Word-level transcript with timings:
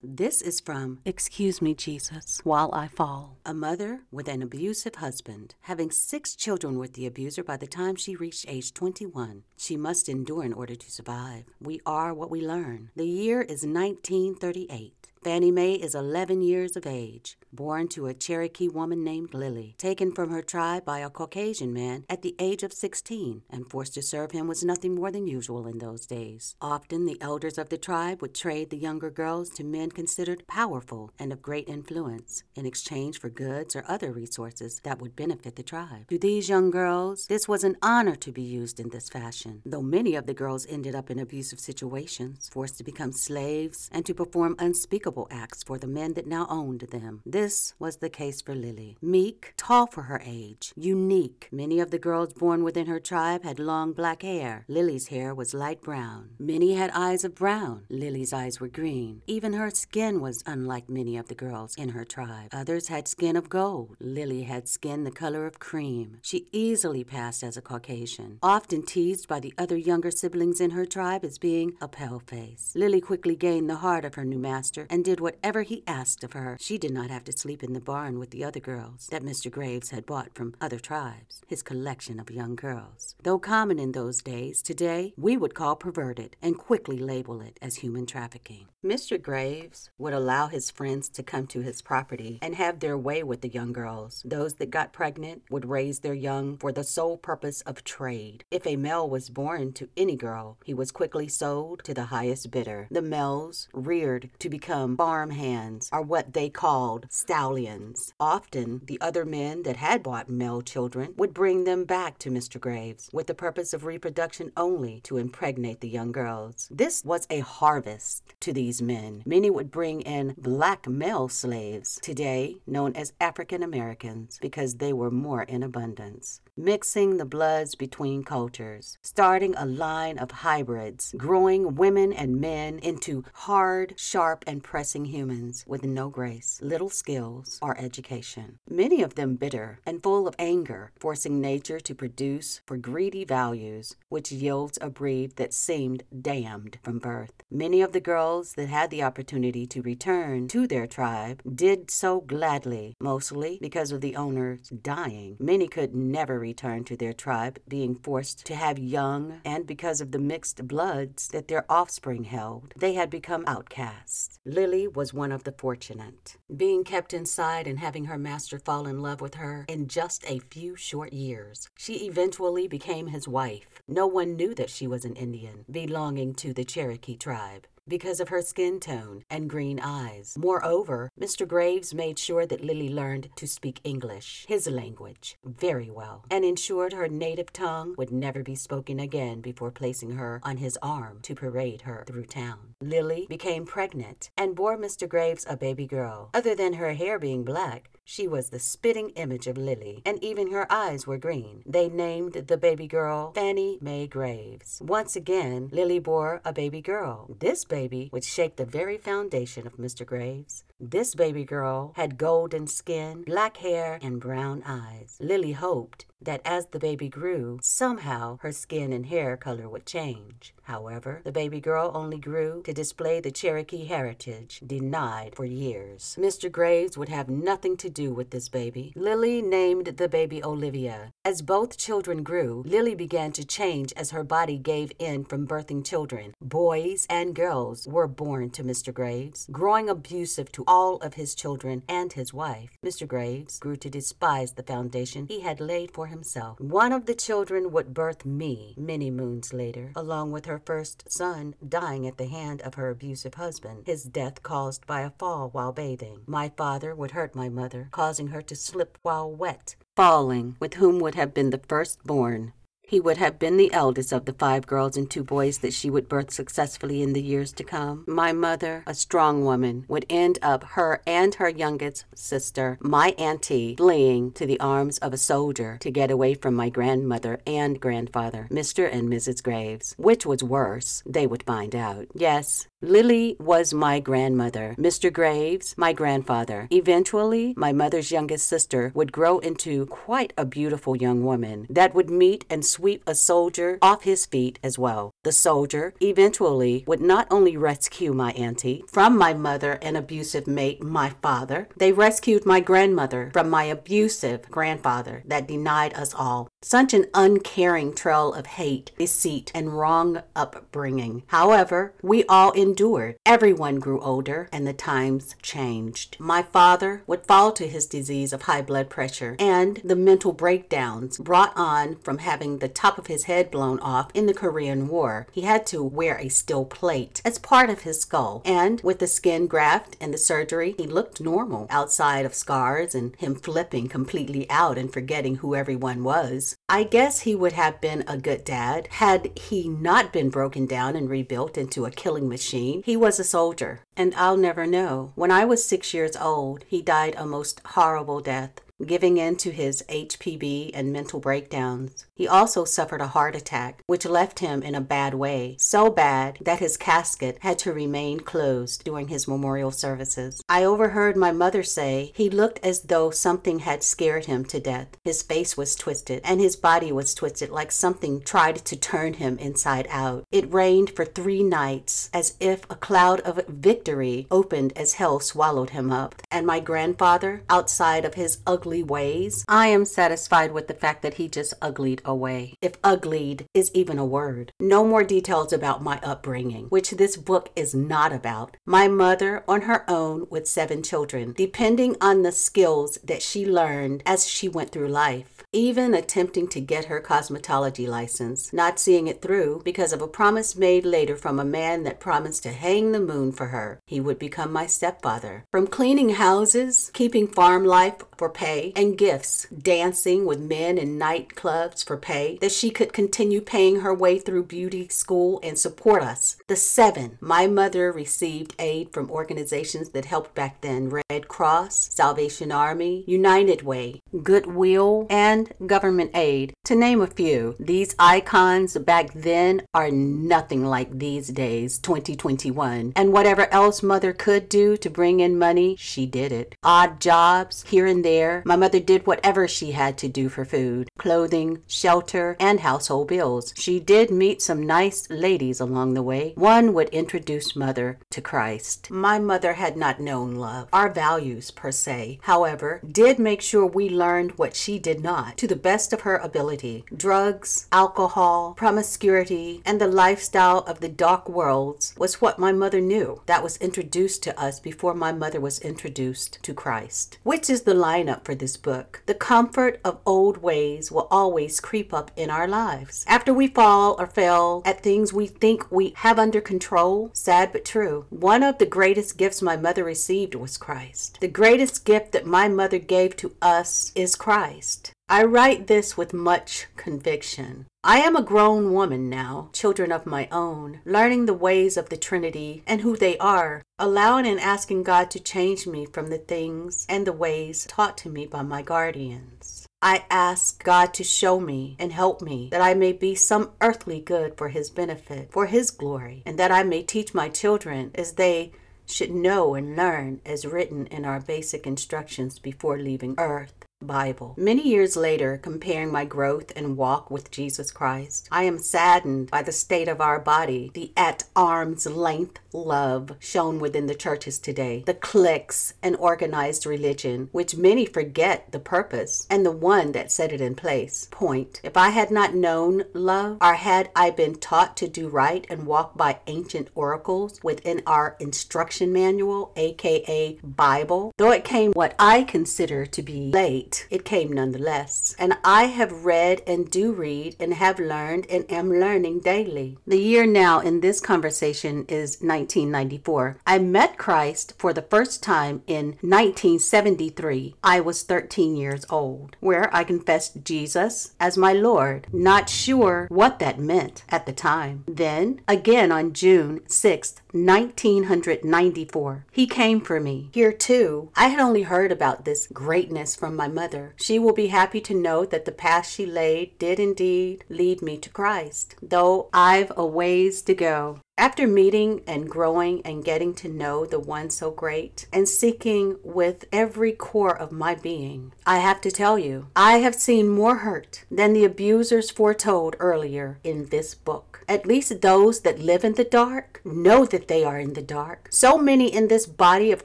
This 0.00 0.42
is 0.42 0.60
from 0.60 1.00
Excuse 1.04 1.60
Me, 1.60 1.74
Jesus, 1.74 2.40
While 2.44 2.70
I 2.72 2.86
Fall. 2.86 3.40
A 3.44 3.52
mother 3.52 4.02
with 4.12 4.28
an 4.28 4.42
abusive 4.42 4.94
husband, 4.94 5.56
having 5.62 5.90
six 5.90 6.36
children 6.36 6.78
with 6.78 6.92
the 6.92 7.04
abuser 7.04 7.42
by 7.42 7.56
the 7.56 7.66
time 7.66 7.96
she 7.96 8.14
reached 8.14 8.44
age 8.46 8.72
21. 8.72 9.42
She 9.56 9.76
must 9.76 10.08
endure 10.08 10.44
in 10.44 10.52
order 10.52 10.76
to 10.76 10.92
survive. 10.92 11.46
We 11.60 11.80
are 11.84 12.14
what 12.14 12.30
we 12.30 12.40
learn. 12.40 12.90
The 12.94 13.08
year 13.08 13.40
is 13.40 13.66
1938. 13.66 14.94
Fannie 15.28 15.50
Mae 15.50 15.74
is 15.74 15.94
11 15.94 16.40
years 16.40 16.74
of 16.74 16.86
age, 16.86 17.36
born 17.52 17.86
to 17.88 18.06
a 18.06 18.14
Cherokee 18.14 18.66
woman 18.66 19.04
named 19.04 19.34
Lily, 19.34 19.74
taken 19.76 20.10
from 20.10 20.30
her 20.30 20.40
tribe 20.40 20.86
by 20.86 21.00
a 21.00 21.10
Caucasian 21.10 21.70
man 21.70 22.06
at 22.08 22.22
the 22.22 22.34
age 22.38 22.62
of 22.62 22.72
16, 22.72 23.42
and 23.50 23.68
forced 23.68 23.92
to 23.92 24.00
serve 24.00 24.30
him 24.30 24.48
was 24.48 24.64
nothing 24.64 24.94
more 24.94 25.10
than 25.10 25.26
usual 25.26 25.66
in 25.66 25.80
those 25.80 26.06
days. 26.06 26.56
Often 26.62 27.04
the 27.04 27.20
elders 27.20 27.58
of 27.58 27.68
the 27.68 27.76
tribe 27.76 28.22
would 28.22 28.34
trade 28.34 28.70
the 28.70 28.78
younger 28.78 29.10
girls 29.10 29.50
to 29.50 29.64
men 29.64 29.90
considered 29.90 30.46
powerful 30.46 31.12
and 31.18 31.30
of 31.30 31.42
great 31.42 31.68
influence 31.68 32.42
in 32.54 32.64
exchange 32.64 33.20
for 33.20 33.28
goods 33.28 33.76
or 33.76 33.84
other 33.86 34.12
resources 34.12 34.80
that 34.82 34.98
would 34.98 35.14
benefit 35.14 35.56
the 35.56 35.62
tribe. 35.62 36.08
To 36.08 36.18
these 36.18 36.48
young 36.48 36.70
girls, 36.70 37.26
this 37.26 37.46
was 37.46 37.64
an 37.64 37.76
honor 37.82 38.16
to 38.16 38.32
be 38.32 38.40
used 38.40 38.80
in 38.80 38.88
this 38.88 39.10
fashion, 39.10 39.60
though 39.66 39.82
many 39.82 40.14
of 40.14 40.24
the 40.24 40.32
girls 40.32 40.66
ended 40.70 40.94
up 40.94 41.10
in 41.10 41.18
abusive 41.18 41.60
situations, 41.60 42.48
forced 42.48 42.78
to 42.78 42.84
become 42.84 43.12
slaves 43.12 43.90
and 43.92 44.06
to 44.06 44.14
perform 44.14 44.56
unspeakable 44.58 45.17
acts 45.30 45.62
for 45.62 45.78
the 45.78 45.86
men 45.86 46.14
that 46.14 46.26
now 46.26 46.46
owned 46.48 46.80
them. 46.80 47.22
This 47.26 47.74
was 47.78 47.96
the 47.96 48.10
case 48.10 48.40
for 48.40 48.54
Lily. 48.54 48.96
Meek, 49.02 49.54
tall 49.56 49.86
for 49.86 50.02
her 50.02 50.22
age, 50.24 50.72
unique. 50.76 51.48
Many 51.50 51.80
of 51.80 51.90
the 51.90 51.98
girls 51.98 52.34
born 52.34 52.62
within 52.62 52.86
her 52.86 53.00
tribe 53.00 53.42
had 53.44 53.58
long 53.58 53.92
black 53.92 54.22
hair. 54.22 54.64
Lily's 54.68 55.08
hair 55.08 55.34
was 55.34 55.54
light 55.54 55.82
brown. 55.82 56.30
Many 56.38 56.74
had 56.74 56.90
eyes 56.94 57.24
of 57.24 57.34
brown. 57.34 57.84
Lily's 57.88 58.32
eyes 58.32 58.60
were 58.60 58.68
green. 58.68 59.22
Even 59.26 59.54
her 59.54 59.70
skin 59.70 60.20
was 60.20 60.44
unlike 60.46 60.88
many 60.88 61.16
of 61.16 61.28
the 61.28 61.34
girls 61.34 61.74
in 61.76 61.90
her 61.90 62.04
tribe. 62.04 62.50
Others 62.52 62.88
had 62.88 63.08
skin 63.08 63.36
of 63.36 63.48
gold. 63.48 63.96
Lily 64.00 64.42
had 64.42 64.68
skin 64.68 65.04
the 65.04 65.10
color 65.10 65.46
of 65.46 65.58
cream. 65.58 66.18
She 66.22 66.46
easily 66.52 67.04
passed 67.04 67.42
as 67.42 67.56
a 67.56 67.62
Caucasian, 67.62 68.38
often 68.42 68.82
teased 68.82 69.28
by 69.28 69.40
the 69.40 69.54
other 69.56 69.76
younger 69.76 70.10
siblings 70.10 70.60
in 70.60 70.70
her 70.70 70.86
tribe 70.86 71.24
as 71.24 71.38
being 71.38 71.76
a 71.80 71.88
pale 71.88 72.20
face. 72.26 72.72
Lily 72.74 73.00
quickly 73.00 73.36
gained 73.36 73.68
the 73.68 73.76
heart 73.76 74.04
of 74.04 74.14
her 74.14 74.24
new 74.24 74.38
master 74.38 74.86
and 74.90 74.97
did 75.02 75.20
whatever 75.20 75.62
he 75.62 75.84
asked 75.86 76.24
of 76.24 76.32
her. 76.32 76.56
She 76.60 76.78
did 76.78 76.92
not 76.92 77.10
have 77.10 77.24
to 77.24 77.32
sleep 77.32 77.62
in 77.62 77.72
the 77.72 77.80
barn 77.80 78.18
with 78.18 78.30
the 78.30 78.44
other 78.44 78.60
girls 78.60 79.08
that 79.10 79.22
Mr. 79.22 79.50
Graves 79.50 79.90
had 79.90 80.06
bought 80.06 80.34
from 80.34 80.54
other 80.60 80.78
tribes, 80.78 81.42
his 81.46 81.62
collection 81.62 82.18
of 82.20 82.30
young 82.30 82.54
girls. 82.54 83.14
Though 83.22 83.38
common 83.38 83.78
in 83.78 83.92
those 83.92 84.22
days, 84.22 84.62
today 84.62 85.14
we 85.16 85.36
would 85.36 85.54
call 85.54 85.76
perverted 85.76 86.36
and 86.42 86.58
quickly 86.58 86.98
label 86.98 87.40
it 87.40 87.58
as 87.60 87.76
human 87.76 88.06
trafficking. 88.06 88.66
Mr. 88.84 89.20
Graves 89.20 89.90
would 89.98 90.12
allow 90.12 90.46
his 90.46 90.70
friends 90.70 91.08
to 91.08 91.22
come 91.22 91.46
to 91.48 91.60
his 91.60 91.82
property 91.82 92.38
and 92.40 92.54
have 92.54 92.78
their 92.78 92.96
way 92.96 93.22
with 93.24 93.40
the 93.40 93.48
young 93.48 93.72
girls. 93.72 94.22
Those 94.24 94.54
that 94.54 94.70
got 94.70 94.92
pregnant 94.92 95.42
would 95.50 95.68
raise 95.68 95.98
their 96.00 96.14
young 96.14 96.56
for 96.58 96.70
the 96.70 96.84
sole 96.84 97.16
purpose 97.16 97.60
of 97.62 97.82
trade. 97.82 98.44
If 98.50 98.66
a 98.66 98.76
male 98.76 99.08
was 99.08 99.30
born 99.30 99.72
to 99.74 99.88
any 99.96 100.14
girl, 100.14 100.58
he 100.64 100.74
was 100.74 100.92
quickly 100.92 101.26
sold 101.26 101.82
to 101.84 101.92
the 101.92 102.04
highest 102.04 102.50
bidder. 102.50 102.86
The 102.90 103.02
males, 103.02 103.68
reared 103.72 104.30
to 104.38 104.48
become 104.48 104.87
farm 104.96 105.30
hands, 105.30 105.88
are 105.92 106.02
what 106.02 106.32
they 106.32 106.48
called 106.48 107.06
stallions. 107.10 108.14
Often, 108.18 108.82
the 108.84 109.00
other 109.00 109.24
men 109.24 109.64
that 109.64 109.76
had 109.76 110.02
bought 110.02 110.30
male 110.30 110.62
children 110.62 111.14
would 111.16 111.34
bring 111.34 111.64
them 111.64 111.84
back 111.84 112.18
to 112.20 112.30
Mr. 112.30 112.60
Graves 112.60 113.10
with 113.12 113.26
the 113.26 113.34
purpose 113.34 113.74
of 113.74 113.84
reproduction 113.84 114.52
only 114.56 115.00
to 115.02 115.18
impregnate 115.18 115.80
the 115.80 115.88
young 115.88 116.12
girls. 116.12 116.68
This 116.70 117.04
was 117.04 117.26
a 117.28 117.40
harvest 117.40 118.22
to 118.40 118.52
these 118.52 118.68
these 118.78 118.82
men. 118.82 119.22
Many 119.24 119.48
would 119.48 119.70
bring 119.70 120.02
in 120.02 120.34
black 120.36 120.86
male 120.86 121.28
slaves, 121.28 121.98
today 122.02 122.58
known 122.66 122.94
as 122.94 123.14
African 123.18 123.62
Americans, 123.62 124.38
because 124.42 124.74
they 124.74 124.92
were 124.92 125.10
more 125.10 125.42
in 125.42 125.62
abundance 125.62 126.42
mixing 126.58 127.16
the 127.16 127.24
bloods 127.24 127.76
between 127.76 128.24
cultures, 128.24 128.98
starting 129.00 129.54
a 129.54 129.64
line 129.64 130.18
of 130.18 130.30
hybrids, 130.30 131.14
growing 131.16 131.76
women 131.76 132.12
and 132.12 132.40
men 132.40 132.80
into 132.80 133.24
hard, 133.32 133.94
sharp, 133.96 134.42
and 134.46 134.64
pressing 134.78 135.06
humans 135.06 135.64
with 135.66 135.82
no 135.82 136.08
grace, 136.08 136.60
little 136.62 136.88
skills, 136.88 137.58
or 137.60 137.76
education. 137.80 138.60
Many 138.70 139.02
of 139.02 139.16
them 139.16 139.34
bitter 139.34 139.80
and 139.84 140.00
full 140.00 140.28
of 140.28 140.36
anger, 140.38 140.92
forcing 141.00 141.40
nature 141.40 141.80
to 141.80 141.96
produce 141.96 142.60
for 142.64 142.76
greedy 142.76 143.24
values, 143.24 143.96
which 144.08 144.30
yields 144.30 144.78
a 144.80 144.88
breed 144.88 145.34
that 145.34 145.52
seemed 145.52 146.04
damned 146.22 146.78
from 146.84 147.00
birth. 147.00 147.32
Many 147.50 147.82
of 147.82 147.90
the 147.90 148.00
girls 148.00 148.52
that 148.52 148.68
had 148.68 148.90
the 148.90 149.02
opportunity 149.02 149.66
to 149.66 149.82
return 149.82 150.46
to 150.46 150.68
their 150.68 150.86
tribe 150.86 151.42
did 151.42 151.90
so 151.90 152.20
gladly, 152.20 152.94
mostly 153.00 153.58
because 153.60 153.90
of 153.90 154.00
the 154.00 154.14
owners 154.14 154.68
dying. 154.68 155.36
Many 155.40 155.66
could 155.66 155.92
never 155.92 156.38
return 156.38 156.84
to 156.84 156.96
their 156.96 157.12
tribe, 157.12 157.58
being 157.66 157.96
forced 157.96 158.46
to 158.46 158.54
have 158.54 158.78
young, 158.78 159.40
and 159.44 159.66
because 159.66 160.00
of 160.00 160.12
the 160.12 160.20
mixed 160.20 160.68
bloods 160.68 161.26
that 161.32 161.48
their 161.48 161.64
offspring 161.68 162.22
held, 162.22 162.74
they 162.76 162.92
had 162.94 163.10
become 163.10 163.42
outcasts. 163.48 164.38
Lily 164.68 164.86
was 164.86 165.14
one 165.14 165.32
of 165.32 165.44
the 165.44 165.52
fortunate, 165.52 166.36
being 166.54 166.84
kept 166.84 167.14
inside 167.14 167.66
and 167.66 167.78
having 167.78 168.04
her 168.04 168.18
master 168.18 168.58
fall 168.58 168.86
in 168.86 169.00
love 169.00 169.22
with 169.22 169.36
her 169.36 169.64
in 169.66 169.88
just 169.88 170.26
a 170.26 170.40
few 170.50 170.76
short 170.76 171.10
years. 171.10 171.70
She 171.78 172.06
eventually 172.06 172.68
became 172.68 173.06
his 173.06 173.26
wife. 173.26 173.80
No 173.88 174.06
one 174.06 174.36
knew 174.36 174.54
that 174.56 174.68
she 174.68 174.86
was 174.86 175.06
an 175.06 175.16
Indian, 175.16 175.64
belonging 175.70 176.34
to 176.34 176.52
the 176.52 176.66
Cherokee 176.66 177.16
tribe 177.16 177.66
because 177.88 178.20
of 178.20 178.28
her 178.28 178.42
skin 178.42 178.80
tone 178.80 179.24
and 179.30 179.50
green 179.50 179.80
eyes. 179.82 180.36
Moreover, 180.38 181.10
Mr. 181.20 181.46
Graves 181.46 181.94
made 181.94 182.18
sure 182.18 182.46
that 182.46 182.64
Lily 182.64 182.88
learned 182.88 183.28
to 183.36 183.46
speak 183.46 183.80
English, 183.84 184.44
his 184.48 184.66
language, 184.66 185.36
very 185.44 185.90
well, 185.90 186.24
and 186.30 186.44
ensured 186.44 186.92
her 186.92 187.08
native 187.08 187.52
tongue 187.52 187.94
would 187.96 188.10
never 188.10 188.42
be 188.42 188.54
spoken 188.54 189.00
again 189.00 189.40
before 189.40 189.70
placing 189.70 190.12
her 190.12 190.40
on 190.42 190.58
his 190.58 190.78
arm 190.82 191.20
to 191.22 191.34
parade 191.34 191.82
her 191.82 192.04
through 192.06 192.26
town. 192.26 192.74
Lily 192.80 193.26
became 193.28 193.64
pregnant 193.64 194.30
and 194.36 194.54
bore 194.54 194.76
Mr. 194.76 195.08
Graves 195.08 195.46
a 195.48 195.56
baby 195.56 195.86
girl. 195.86 196.30
Other 196.34 196.54
than 196.54 196.74
her 196.74 196.92
hair 196.94 197.18
being 197.18 197.44
black, 197.44 197.90
she 198.08 198.26
was 198.26 198.48
the 198.48 198.58
spitting 198.58 199.10
image 199.10 199.46
of 199.46 199.58
Lily, 199.58 200.00
and 200.06 200.18
even 200.24 200.50
her 200.50 200.66
eyes 200.72 201.06
were 201.06 201.18
green. 201.18 201.62
They 201.66 201.90
named 201.90 202.32
the 202.32 202.56
baby 202.56 202.86
girl 202.86 203.32
Fanny 203.34 203.76
Mae 203.82 204.06
Graves. 204.06 204.80
Once 204.82 205.14
again, 205.14 205.68
Lily 205.72 205.98
bore 205.98 206.40
a 206.42 206.54
baby 206.54 206.80
girl. 206.80 207.28
This 207.38 207.66
baby 207.66 208.08
would 208.10 208.24
shake 208.24 208.56
the 208.56 208.64
very 208.64 208.96
foundation 208.96 209.66
of 209.66 209.76
Mr. 209.76 210.06
Graves. 210.06 210.64
This 210.80 211.14
baby 211.14 211.44
girl 211.44 211.92
had 211.96 212.16
golden 212.16 212.66
skin, 212.66 213.24
black 213.24 213.58
hair, 213.58 213.98
and 214.00 214.20
brown 214.20 214.62
eyes. 214.64 215.18
Lily 215.20 215.52
hoped 215.52 216.06
that 216.20 216.40
as 216.44 216.66
the 216.66 216.78
baby 216.78 217.08
grew, 217.08 217.58
somehow 217.62 218.38
her 218.42 218.52
skin 218.52 218.92
and 218.92 219.06
hair 219.06 219.36
color 219.36 219.68
would 219.68 219.86
change. 219.86 220.54
However, 220.64 221.22
the 221.24 221.32
baby 221.32 221.60
girl 221.60 221.90
only 221.94 222.18
grew 222.18 222.62
to 222.64 222.74
display 222.74 223.20
the 223.20 223.30
Cherokee 223.30 223.86
heritage 223.86 224.60
denied 224.66 225.34
for 225.34 225.46
years. 225.46 226.14
Mr. 226.20 226.52
Graves 226.52 226.98
would 226.98 227.08
have 227.08 227.30
nothing 227.30 227.76
to 227.78 227.88
do 227.88 228.12
with 228.12 228.30
this 228.30 228.50
baby. 228.50 228.92
Lily 228.94 229.40
named 229.40 229.86
the 229.86 230.08
baby 230.08 230.44
Olivia. 230.44 231.12
As 231.24 231.40
both 231.40 231.78
children 231.78 232.22
grew, 232.22 232.62
Lily 232.66 232.94
began 232.94 233.32
to 233.32 233.46
change 233.46 233.94
as 233.96 234.10
her 234.10 234.24
body 234.24 234.58
gave 234.58 234.92
in 234.98 235.24
from 235.24 235.46
birthing 235.46 235.86
children. 235.86 236.34
Boys 236.42 237.06
and 237.08 237.34
girls 237.34 237.88
were 237.88 238.08
born 238.08 238.50
to 238.50 238.62
Mr. 238.62 238.92
Graves, 238.92 239.48
growing 239.50 239.88
abusive 239.88 240.52
to 240.52 240.64
all 240.66 240.96
of 240.96 241.14
his 241.14 241.34
children 241.34 241.82
and 241.88 242.12
his 242.12 242.34
wife. 242.34 242.76
Mr. 242.84 243.06
Graves 243.06 243.58
grew 243.58 243.76
to 243.76 243.88
despise 243.88 244.52
the 244.52 244.62
foundation 244.62 245.26
he 245.28 245.40
had 245.40 245.60
laid 245.60 245.92
for 245.92 246.07
himself. 246.08 246.60
One 246.60 246.92
of 246.92 247.06
the 247.06 247.14
children 247.14 247.70
would 247.72 247.94
birth 247.94 248.24
me 248.26 248.74
many 248.76 249.10
moons 249.10 249.52
later, 249.52 249.92
along 249.96 250.32
with 250.32 250.46
her 250.46 250.60
first 250.64 251.10
son 251.10 251.54
dying 251.66 252.06
at 252.06 252.18
the 252.18 252.26
hand 252.26 252.60
of 252.62 252.74
her 252.74 252.90
abusive 252.90 253.34
husband, 253.34 253.84
his 253.86 254.04
death 254.04 254.42
caused 254.42 254.86
by 254.86 255.00
a 255.02 255.12
fall 255.18 255.48
while 255.50 255.72
bathing. 255.72 256.22
My 256.26 256.50
father 256.56 256.94
would 256.94 257.12
hurt 257.12 257.34
my 257.34 257.48
mother, 257.48 257.88
causing 257.92 258.28
her 258.28 258.42
to 258.42 258.56
slip 258.56 258.98
while 259.02 259.30
wet, 259.30 259.76
falling, 259.96 260.56
with 260.60 260.74
whom 260.74 260.98
would 260.98 261.14
have 261.14 261.32
been 261.32 261.50
the 261.50 261.60
firstborn 261.68 262.52
he 262.88 262.98
would 262.98 263.18
have 263.18 263.38
been 263.38 263.58
the 263.58 263.72
eldest 263.72 264.12
of 264.12 264.24
the 264.24 264.32
five 264.32 264.66
girls 264.66 264.96
and 264.96 265.10
two 265.10 265.22
boys 265.22 265.58
that 265.58 265.74
she 265.74 265.90
would 265.90 266.08
birth 266.08 266.30
successfully 266.30 267.02
in 267.02 267.12
the 267.12 267.22
years 267.22 267.52
to 267.52 267.62
come. 267.62 268.04
My 268.06 268.32
mother, 268.32 268.82
a 268.86 268.94
strong 268.94 269.44
woman, 269.44 269.84
would 269.88 270.06
end 270.08 270.38
up 270.40 270.64
her 270.64 271.02
and 271.06 271.34
her 271.34 271.50
youngest 271.50 272.06
sister, 272.14 272.78
my 272.80 273.14
auntie, 273.18 273.76
fleeing 273.76 274.32
to 274.32 274.46
the 274.46 274.58
arms 274.58 274.96
of 274.98 275.12
a 275.12 275.18
soldier 275.18 275.76
to 275.80 275.90
get 275.90 276.10
away 276.10 276.32
from 276.32 276.54
my 276.54 276.70
grandmother 276.70 277.40
and 277.46 277.78
grandfather, 277.78 278.48
Mr. 278.50 278.90
and 278.90 279.08
Mrs. 279.08 279.42
Graves. 279.42 279.94
Which 279.98 280.24
was 280.24 280.42
worse, 280.42 281.02
they 281.04 281.26
would 281.26 281.42
find 281.42 281.74
out. 281.74 282.06
Yes, 282.14 282.68
Lily 282.80 283.34
was 283.40 283.74
my 283.74 283.98
grandmother. 283.98 284.76
Mr. 284.78 285.12
Graves, 285.12 285.74
my 285.76 285.92
grandfather. 285.92 286.68
Eventually, 286.70 287.52
my 287.56 287.72
mother's 287.72 288.12
youngest 288.12 288.46
sister 288.46 288.92
would 288.94 289.10
grow 289.10 289.40
into 289.40 289.86
quite 289.86 290.32
a 290.38 290.44
beautiful 290.44 290.94
young 290.96 291.24
woman 291.24 291.66
that 291.68 291.92
would 291.92 292.08
meet 292.08 292.44
and 292.48 292.64
sweep 292.64 293.02
a 293.04 293.16
soldier 293.16 293.80
off 293.82 294.04
his 294.04 294.26
feet 294.26 294.60
as 294.62 294.78
well. 294.78 295.10
The 295.24 295.32
soldier 295.32 295.92
eventually 296.00 296.84
would 296.86 297.00
not 297.00 297.26
only 297.32 297.56
rescue 297.56 298.12
my 298.12 298.30
auntie 298.32 298.84
from 298.86 299.18
my 299.18 299.34
mother 299.34 299.80
and 299.82 299.96
abusive 299.96 300.46
mate, 300.46 300.80
my 300.80 301.10
father, 301.20 301.68
they 301.76 301.90
rescued 301.90 302.46
my 302.46 302.60
grandmother 302.60 303.30
from 303.32 303.50
my 303.50 303.64
abusive 303.64 304.48
grandfather 304.52 305.24
that 305.26 305.48
denied 305.48 305.94
us 305.94 306.14
all. 306.14 306.48
Such 306.60 306.92
an 306.92 307.06
uncaring 307.14 307.94
trail 307.94 308.34
of 308.34 308.44
hate, 308.46 308.90
deceit, 308.98 309.52
and 309.54 309.78
wrong 309.78 310.22
upbringing. 310.34 311.22
However, 311.28 311.94
we 312.02 312.24
all 312.24 312.50
endured. 312.50 313.16
Everyone 313.24 313.76
grew 313.76 314.00
older 314.00 314.48
and 314.52 314.66
the 314.66 314.72
times 314.72 315.36
changed. 315.40 316.16
My 316.18 316.42
father 316.42 317.04
would 317.06 317.24
fall 317.24 317.52
to 317.52 317.68
his 317.68 317.86
disease 317.86 318.32
of 318.32 318.42
high 318.42 318.60
blood 318.60 318.90
pressure 318.90 319.36
and 319.38 319.80
the 319.84 319.94
mental 319.94 320.32
breakdowns 320.32 321.18
brought 321.18 321.52
on 321.56 321.96
from 322.02 322.18
having 322.18 322.58
the 322.58 322.68
top 322.68 322.98
of 322.98 323.06
his 323.06 323.24
head 323.24 323.52
blown 323.52 323.78
off 323.78 324.10
in 324.12 324.26
the 324.26 324.34
Korean 324.34 324.88
War. 324.88 325.28
He 325.30 325.42
had 325.42 325.64
to 325.68 325.82
wear 325.82 326.18
a 326.18 326.28
steel 326.28 326.64
plate 326.64 327.22
as 327.24 327.38
part 327.38 327.70
of 327.70 327.82
his 327.82 328.00
skull, 328.00 328.42
and 328.44 328.80
with 328.80 328.98
the 328.98 329.06
skin 329.06 329.46
graft 329.46 329.96
and 330.00 330.12
the 330.12 330.18
surgery, 330.18 330.74
he 330.76 330.88
looked 330.88 331.20
normal 331.20 331.68
outside 331.70 332.26
of 332.26 332.34
scars 332.34 332.96
and 332.96 333.14
him 333.16 333.36
flipping 333.36 333.88
completely 333.88 334.50
out 334.50 334.76
and 334.76 334.92
forgetting 334.92 335.36
who 335.36 335.54
everyone 335.54 336.02
was. 336.02 336.47
I 336.68 336.84
guess 336.84 337.20
he 337.20 337.34
would 337.34 337.52
have 337.52 337.80
been 337.80 338.04
a 338.06 338.16
good 338.16 338.44
dad 338.44 338.88
had 338.90 339.38
he 339.38 339.68
not 339.68 340.12
been 340.12 340.30
broken 340.30 340.66
down 340.66 340.96
and 340.96 341.08
rebuilt 341.10 341.58
into 341.58 341.84
a 341.84 341.90
killing 341.90 342.28
machine. 342.28 342.82
He 342.84 342.96
was 342.96 343.18
a 343.18 343.24
soldier, 343.24 343.80
and 343.96 344.14
I'll 344.14 344.36
never 344.36 344.66
know. 344.66 345.12
When 345.14 345.30
I 345.30 345.44
was 345.44 345.64
six 345.64 345.92
years 345.92 346.16
old, 346.16 346.64
he 346.66 346.82
died 346.82 347.14
a 347.16 347.26
most 347.26 347.60
horrible 347.64 348.20
death 348.20 348.60
giving 348.84 349.18
in 349.18 349.36
to 349.36 349.50
his 349.50 349.82
HPB 349.88 350.70
and 350.74 350.92
mental 350.92 351.20
breakdowns. 351.20 352.06
He 352.14 352.28
also 352.28 352.64
suffered 352.64 353.00
a 353.00 353.08
heart 353.08 353.36
attack, 353.36 353.82
which 353.86 354.04
left 354.04 354.40
him 354.40 354.62
in 354.62 354.74
a 354.74 354.80
bad 354.80 355.14
way, 355.14 355.56
so 355.58 355.90
bad 355.90 356.38
that 356.40 356.58
his 356.58 356.76
casket 356.76 357.38
had 357.40 357.58
to 357.60 357.72
remain 357.72 358.20
closed 358.20 358.84
during 358.84 359.08
his 359.08 359.28
memorial 359.28 359.70
services. 359.70 360.42
I 360.48 360.64
overheard 360.64 361.16
my 361.16 361.32
mother 361.32 361.62
say 361.62 362.12
he 362.14 362.30
looked 362.30 362.60
as 362.64 362.82
though 362.82 363.10
something 363.10 363.60
had 363.60 363.82
scared 363.82 364.26
him 364.26 364.44
to 364.46 364.60
death. 364.60 364.88
His 365.04 365.22
face 365.22 365.56
was 365.56 365.74
twisted, 365.74 366.20
and 366.24 366.40
his 366.40 366.56
body 366.56 366.92
was 366.92 367.14
twisted 367.14 367.50
like 367.50 367.72
something 367.72 368.20
tried 368.20 368.56
to 368.56 368.76
turn 368.76 369.14
him 369.14 369.38
inside 369.38 369.86
out. 369.90 370.24
It 370.30 370.52
rained 370.52 370.90
for 370.90 371.04
three 371.04 371.42
nights, 371.42 372.10
as 372.12 372.36
if 372.40 372.64
a 372.70 372.74
cloud 372.74 373.20
of 373.20 373.46
victory 373.48 374.26
opened 374.30 374.72
as 374.76 374.94
hell 374.94 375.20
swallowed 375.20 375.70
him 375.70 375.92
up. 375.92 376.22
And 376.30 376.46
my 376.46 376.60
grandfather, 376.60 377.42
outside 377.48 378.04
of 378.04 378.14
his 378.14 378.38
ugly 378.46 378.67
ugly 378.68 378.82
ways, 378.82 379.46
I 379.48 379.68
am 379.68 379.86
satisfied 379.86 380.52
with 380.52 380.68
the 380.68 380.74
fact 380.74 381.00
that 381.00 381.14
he 381.14 381.26
just 381.26 381.54
uglied 381.62 382.02
away. 382.04 382.52
If 382.60 382.74
uglied 382.84 383.46
is 383.54 383.70
even 383.72 383.98
a 383.98 384.04
word. 384.04 384.52
No 384.60 384.84
more 384.84 385.04
details 385.04 385.54
about 385.54 385.82
my 385.82 385.98
upbringing, 386.02 386.66
which 386.66 386.90
this 386.90 387.16
book 387.16 387.50
is 387.56 387.74
not 387.74 388.12
about. 388.12 388.58
My 388.66 388.86
mother 388.86 389.42
on 389.48 389.62
her 389.62 389.90
own 389.90 390.26
with 390.28 390.46
seven 390.46 390.82
children, 390.82 391.32
depending 391.34 391.96
on 392.02 392.24
the 392.24 392.32
skills 392.32 392.98
that 393.02 393.22
she 393.22 393.46
learned 393.46 394.02
as 394.04 394.26
she 394.26 394.50
went 394.50 394.70
through 394.70 394.88
life 394.88 395.38
even 395.52 395.94
attempting 395.94 396.46
to 396.46 396.60
get 396.60 396.84
her 396.86 397.00
cosmetology 397.00 397.88
license, 397.88 398.52
not 398.52 398.78
seeing 398.78 399.06
it 399.06 399.22
through 399.22 399.62
because 399.64 399.94
of 399.94 400.02
a 400.02 400.06
promise 400.06 400.56
made 400.56 400.84
later 400.84 401.16
from 401.16 401.38
a 401.38 401.44
man 401.44 401.84
that 401.84 402.00
promised 402.00 402.42
to 402.42 402.52
hang 402.52 402.92
the 402.92 403.00
moon 403.00 403.32
for 403.32 403.46
her. 403.46 403.80
He 403.86 403.98
would 403.98 404.18
become 404.18 404.52
my 404.52 404.66
stepfather. 404.66 405.44
From 405.50 405.66
cleaning 405.66 406.10
houses, 406.10 406.90
keeping 406.92 407.26
farm 407.26 407.64
life 407.64 408.02
for 408.18 408.28
pay, 408.28 408.72
and 408.74 408.98
gifts, 408.98 409.46
dancing 409.50 410.26
with 410.26 410.40
men 410.40 410.76
in 410.76 410.98
nightclubs 410.98 411.86
for 411.86 411.96
pay, 411.96 412.36
that 412.40 412.52
she 412.52 412.70
could 412.70 412.92
continue 412.92 413.40
paying 413.40 413.80
her 413.80 413.94
way 413.94 414.18
through 414.18 414.42
beauty 414.42 414.88
school 414.88 415.38
and 415.42 415.56
support 415.56 416.02
us. 416.02 416.36
The 416.48 416.56
seven, 416.56 417.16
my 417.20 417.46
mother 417.46 417.92
received 417.92 418.54
aid 418.58 418.92
from 418.92 419.10
organizations 419.10 419.90
that 419.90 420.06
helped 420.06 420.34
back 420.34 420.60
then 420.60 420.90
Red 420.90 421.28
Cross, 421.28 421.94
Salvation 421.94 422.50
Army, 422.50 423.04
United 423.06 423.62
Way, 423.62 424.02
Goodwill, 424.22 425.06
and 425.08 425.52
government 425.66 426.10
aid, 426.14 426.52
to 426.64 426.74
name 426.74 427.00
a 427.00 427.06
few. 427.06 427.54
These 427.60 427.94
icons 427.98 428.76
back 428.78 429.12
then 429.12 429.62
are 429.72 429.90
nothing 429.90 430.64
like 430.64 430.98
these 430.98 431.28
days, 431.28 431.78
2021. 431.78 432.92
And 432.96 433.12
whatever 433.12 433.46
else 433.52 433.82
mother 433.82 434.12
could 434.12 434.48
do 434.48 434.76
to 434.78 434.90
bring 434.90 435.20
in 435.20 435.38
money, 435.38 435.76
she 435.78 436.06
did 436.06 436.32
it. 436.32 436.56
Odd 436.64 437.00
jobs 437.00 437.64
here 437.68 437.86
and 437.86 438.04
there. 438.04 438.07
There, 438.08 438.42
my 438.46 438.56
mother 438.56 438.80
did 438.80 439.06
whatever 439.06 439.46
she 439.46 439.72
had 439.72 439.98
to 439.98 440.08
do 440.08 440.30
for 440.30 440.46
food, 440.46 440.88
clothing, 440.96 441.62
shelter, 441.66 442.36
and 442.40 442.60
household 442.60 443.08
bills. 443.08 443.52
She 443.54 443.78
did 443.80 444.10
meet 444.10 444.40
some 444.40 444.62
nice 444.62 445.10
ladies 445.10 445.60
along 445.60 445.92
the 445.92 446.02
way. 446.02 446.32
One 446.34 446.72
would 446.72 446.88
introduce 446.88 447.54
mother 447.54 447.98
to 448.08 448.22
Christ. 448.22 448.90
My 448.90 449.18
mother 449.18 449.52
had 449.52 449.76
not 449.76 450.00
known 450.00 450.36
love, 450.36 450.68
our 450.72 450.88
values 450.88 451.50
per 451.50 451.70
se. 451.70 452.20
However, 452.22 452.80
did 452.90 453.18
make 453.18 453.42
sure 453.42 453.66
we 453.66 453.90
learned 453.90 454.38
what 454.38 454.56
she 454.56 454.78
did 454.78 455.02
not 455.02 455.36
to 455.36 455.46
the 455.46 455.64
best 455.68 455.92
of 455.92 456.00
her 456.00 456.16
ability. 456.16 456.86
Drugs, 456.96 457.66
alcohol, 457.72 458.54
promiscuity, 458.56 459.60
and 459.66 459.78
the 459.78 459.86
lifestyle 459.86 460.60
of 460.60 460.80
the 460.80 460.88
dark 460.88 461.28
worlds 461.28 461.94
was 461.98 462.22
what 462.22 462.38
my 462.38 462.52
mother 462.52 462.80
knew. 462.80 463.20
That 463.26 463.42
was 463.42 463.58
introduced 463.58 464.22
to 464.22 464.40
us 464.40 464.60
before 464.60 464.94
my 464.94 465.12
mother 465.12 465.42
was 465.42 465.58
introduced 465.58 466.38
to 466.42 466.54
Christ. 466.54 467.18
Which 467.22 467.50
is 467.50 467.62
the 467.62 467.74
lineup 467.98 468.24
for 468.24 468.34
this 468.34 468.56
book? 468.56 469.02
The 469.06 469.14
comfort 469.14 469.80
of 469.84 470.00
old 470.06 470.38
ways 470.38 470.90
will 470.90 471.08
always 471.10 471.60
creep 471.60 471.92
up 471.92 472.10
in 472.16 472.30
our 472.30 472.48
lives. 472.48 473.04
After 473.08 473.32
we 473.32 473.48
fall 473.48 473.96
or 473.98 474.06
fail 474.06 474.62
at 474.64 474.82
things 474.82 475.12
we 475.12 475.26
think 475.26 475.70
we 475.70 475.92
have 475.96 476.18
under 476.18 476.40
control, 476.40 477.10
sad 477.12 477.52
but 477.52 477.64
true, 477.64 478.06
one 478.10 478.42
of 478.42 478.58
the 478.58 478.66
greatest 478.66 479.18
gifts 479.18 479.42
my 479.42 479.56
mother 479.56 479.84
received 479.84 480.34
was 480.34 480.56
Christ. 480.56 481.18
The 481.20 481.28
greatest 481.28 481.84
gift 481.84 482.12
that 482.12 482.26
my 482.26 482.48
mother 482.48 482.78
gave 482.78 483.16
to 483.16 483.34
us 483.42 483.92
is 483.94 484.16
Christ. 484.16 484.92
I 485.08 485.24
write 485.24 485.66
this 485.66 485.96
with 485.96 486.12
much 486.12 486.66
conviction. 486.76 487.66
I 487.90 488.00
am 488.00 488.16
a 488.16 488.22
grown 488.22 488.74
woman 488.74 489.08
now, 489.08 489.48
children 489.54 489.92
of 489.92 490.04
my 490.04 490.28
own, 490.30 490.80
learning 490.84 491.24
the 491.24 491.32
ways 491.32 491.78
of 491.78 491.88
the 491.88 491.96
Trinity 491.96 492.62
and 492.66 492.82
who 492.82 492.98
they 492.98 493.16
are, 493.16 493.62
allowing 493.78 494.26
and 494.26 494.38
asking 494.38 494.82
God 494.82 495.10
to 495.10 495.18
change 495.18 495.66
me 495.66 495.86
from 495.86 496.10
the 496.10 496.18
things 496.18 496.84
and 496.86 497.06
the 497.06 497.14
ways 497.14 497.64
taught 497.64 497.96
to 497.98 498.10
me 498.10 498.26
by 498.26 498.42
my 498.42 498.60
guardians. 498.60 499.66
I 499.80 500.04
ask 500.10 500.62
God 500.62 500.92
to 500.92 501.02
show 501.02 501.40
me 501.40 501.76
and 501.78 501.90
help 501.90 502.20
me 502.20 502.50
that 502.50 502.60
I 502.60 502.74
may 502.74 502.92
be 502.92 503.14
some 503.14 503.52
earthly 503.62 504.00
good 504.02 504.36
for 504.36 504.50
His 504.50 504.68
benefit, 504.68 505.32
for 505.32 505.46
His 505.46 505.70
glory, 505.70 506.22
and 506.26 506.38
that 506.38 506.52
I 506.52 506.64
may 506.64 506.82
teach 506.82 507.14
my 507.14 507.30
children 507.30 507.92
as 507.94 508.12
they 508.12 508.52
should 508.84 509.12
know 509.12 509.54
and 509.54 509.76
learn 509.76 510.20
as 510.26 510.44
written 510.44 510.88
in 510.88 511.06
our 511.06 511.20
basic 511.20 511.66
instructions 511.66 512.38
before 512.38 512.76
leaving 512.76 513.14
earth. 513.16 513.57
Bible. 513.88 514.34
Many 514.36 514.68
years 514.68 514.96
later, 514.96 515.38
comparing 515.38 515.92
my 515.92 516.04
growth 516.04 516.52
and 516.56 516.76
walk 516.76 517.10
with 517.10 517.30
Jesus 517.30 517.70
Christ, 517.70 518.28
I 518.30 518.42
am 518.42 518.58
saddened 518.58 519.30
by 519.30 519.42
the 519.42 519.52
state 519.52 519.88
of 519.88 520.00
our 520.00 520.18
body, 520.18 520.70
the 520.74 520.92
at 520.96 521.24
arm's 521.36 521.86
length 521.86 522.40
love 522.52 523.12
shown 523.20 523.60
within 523.60 523.86
the 523.86 523.94
churches 523.94 524.38
today, 524.38 524.82
the 524.86 524.94
cliques 524.94 525.74
and 525.82 525.96
organized 525.96 526.66
religion, 526.66 527.28
which 527.30 527.56
many 527.56 527.86
forget 527.86 528.50
the 528.50 528.58
purpose 528.58 529.26
and 529.30 529.46
the 529.46 529.52
one 529.52 529.92
that 529.92 530.10
set 530.10 530.32
it 530.32 530.40
in 530.40 530.54
place. 530.54 531.08
Point. 531.10 531.60
If 531.62 531.76
I 531.76 531.90
had 531.90 532.10
not 532.10 532.34
known 532.34 532.84
love, 532.92 533.38
or 533.40 533.54
had 533.54 533.90
I 533.94 534.10
been 534.10 534.34
taught 534.34 534.76
to 534.78 534.88
do 534.88 535.08
right 535.08 535.46
and 535.48 535.66
walk 535.66 535.96
by 535.96 536.18
ancient 536.26 536.68
oracles 536.74 537.40
within 537.42 537.82
our 537.86 538.16
instruction 538.18 538.92
manual, 538.92 539.52
aka 539.56 540.38
Bible, 540.42 541.12
though 541.16 541.30
it 541.30 541.44
came 541.44 541.72
what 541.72 541.94
I 541.98 542.24
consider 542.24 542.84
to 542.84 543.02
be 543.02 543.30
late 543.30 543.67
late, 543.68 543.86
it 543.90 544.04
came 544.04 544.32
nonetheless. 544.32 545.14
And 545.18 545.36
I 545.44 545.64
have 545.64 546.04
read 546.04 546.42
and 546.46 546.70
do 546.70 546.92
read 546.92 547.36
and 547.38 547.54
have 547.54 547.78
learned 547.78 548.26
and 548.30 548.50
am 548.50 548.70
learning 548.70 549.20
daily. 549.20 549.78
The 549.86 549.98
year 549.98 550.26
now 550.26 550.60
in 550.60 550.80
this 550.80 551.00
conversation 551.00 551.84
is 551.88 552.18
1994. 552.20 553.38
I 553.46 553.58
met 553.58 553.98
Christ 553.98 554.54
for 554.58 554.72
the 554.72 554.82
first 554.82 555.22
time 555.22 555.62
in 555.66 555.98
1973. 556.00 557.56
I 557.62 557.80
was 557.80 558.02
13 558.02 558.56
years 558.56 558.84
old, 558.90 559.36
where 559.40 559.74
I 559.74 559.84
confessed 559.84 560.44
Jesus 560.44 561.14
as 561.20 561.36
my 561.36 561.52
Lord, 561.52 562.06
not 562.12 562.48
sure 562.48 563.06
what 563.10 563.38
that 563.38 563.58
meant 563.58 564.04
at 564.08 564.26
the 564.26 564.32
time. 564.32 564.84
Then, 564.86 565.40
again 565.46 565.92
on 565.92 566.12
June 566.12 566.60
6th, 566.68 567.20
1994. 567.32 569.26
He 569.30 569.46
came 569.46 569.80
for 569.80 570.00
me. 570.00 570.30
Here 570.32 570.52
too, 570.52 571.10
I 571.16 571.28
had 571.28 571.40
only 571.40 571.62
heard 571.62 571.92
about 571.92 572.24
this 572.24 572.46
greatness 572.46 573.14
from 573.16 573.36
my 573.36 573.48
mother. 573.48 573.94
She 573.96 574.18
will 574.18 574.32
be 574.32 574.48
happy 574.48 574.80
to 574.82 574.94
know 574.94 575.24
that 575.24 575.44
the 575.44 575.52
path 575.52 575.86
she 575.86 576.06
laid 576.06 576.58
did 576.58 576.80
indeed 576.80 577.44
lead 577.48 577.82
me 577.82 577.98
to 577.98 578.10
Christ, 578.10 578.76
though 578.82 579.28
I've 579.32 579.72
a 579.76 579.86
ways 579.86 580.42
to 580.42 580.54
go. 580.54 581.00
After 581.18 581.48
meeting 581.48 582.02
and 582.06 582.30
growing 582.30 582.80
and 582.82 583.04
getting 583.04 583.34
to 583.34 583.48
know 583.48 583.84
the 583.84 583.98
one 583.98 584.30
so 584.30 584.52
great 584.52 585.08
and 585.12 585.28
seeking 585.28 585.98
with 586.04 586.44
every 586.52 586.92
core 586.92 587.36
of 587.36 587.50
my 587.50 587.74
being, 587.74 588.32
I 588.46 588.58
have 588.58 588.80
to 588.82 588.92
tell 588.92 589.18
you, 589.18 589.48
I 589.56 589.78
have 589.78 589.96
seen 589.96 590.28
more 590.28 590.58
hurt 590.58 591.04
than 591.10 591.32
the 591.32 591.44
abusers 591.44 592.12
foretold 592.12 592.76
earlier 592.78 593.40
in 593.42 593.66
this 593.66 593.96
book. 593.96 594.37
At 594.48 594.66
least 594.66 595.02
those 595.02 595.40
that 595.40 595.58
live 595.58 595.84
in 595.84 595.94
the 595.94 596.04
dark 596.04 596.60
know 596.64 597.04
that 597.04 597.28
they 597.28 597.44
are 597.44 597.58
in 597.58 597.74
the 597.74 597.82
dark. 597.82 598.28
So 598.30 598.56
many 598.56 598.92
in 598.92 599.08
this 599.08 599.26
body 599.26 599.70
of 599.70 599.84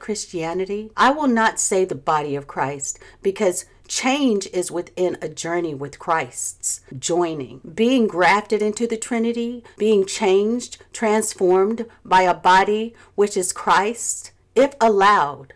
Christianity, 0.00 0.90
I 0.96 1.10
will 1.10 1.28
not 1.28 1.60
say 1.60 1.84
the 1.84 1.94
body 1.94 2.34
of 2.34 2.46
Christ 2.46 2.98
because 3.22 3.66
Change 3.86 4.48
is 4.52 4.70
within 4.70 5.18
a 5.20 5.28
journey 5.28 5.74
with 5.74 5.98
Christ's 5.98 6.80
joining, 6.98 7.60
being 7.74 8.06
grafted 8.06 8.62
into 8.62 8.86
the 8.86 8.96
Trinity, 8.96 9.62
being 9.76 10.06
changed, 10.06 10.82
transformed 10.92 11.86
by 12.04 12.22
a 12.22 12.32
body 12.32 12.94
which 13.14 13.36
is 13.36 13.52
Christ, 13.52 14.32
if 14.54 14.74
allowed 14.80 15.52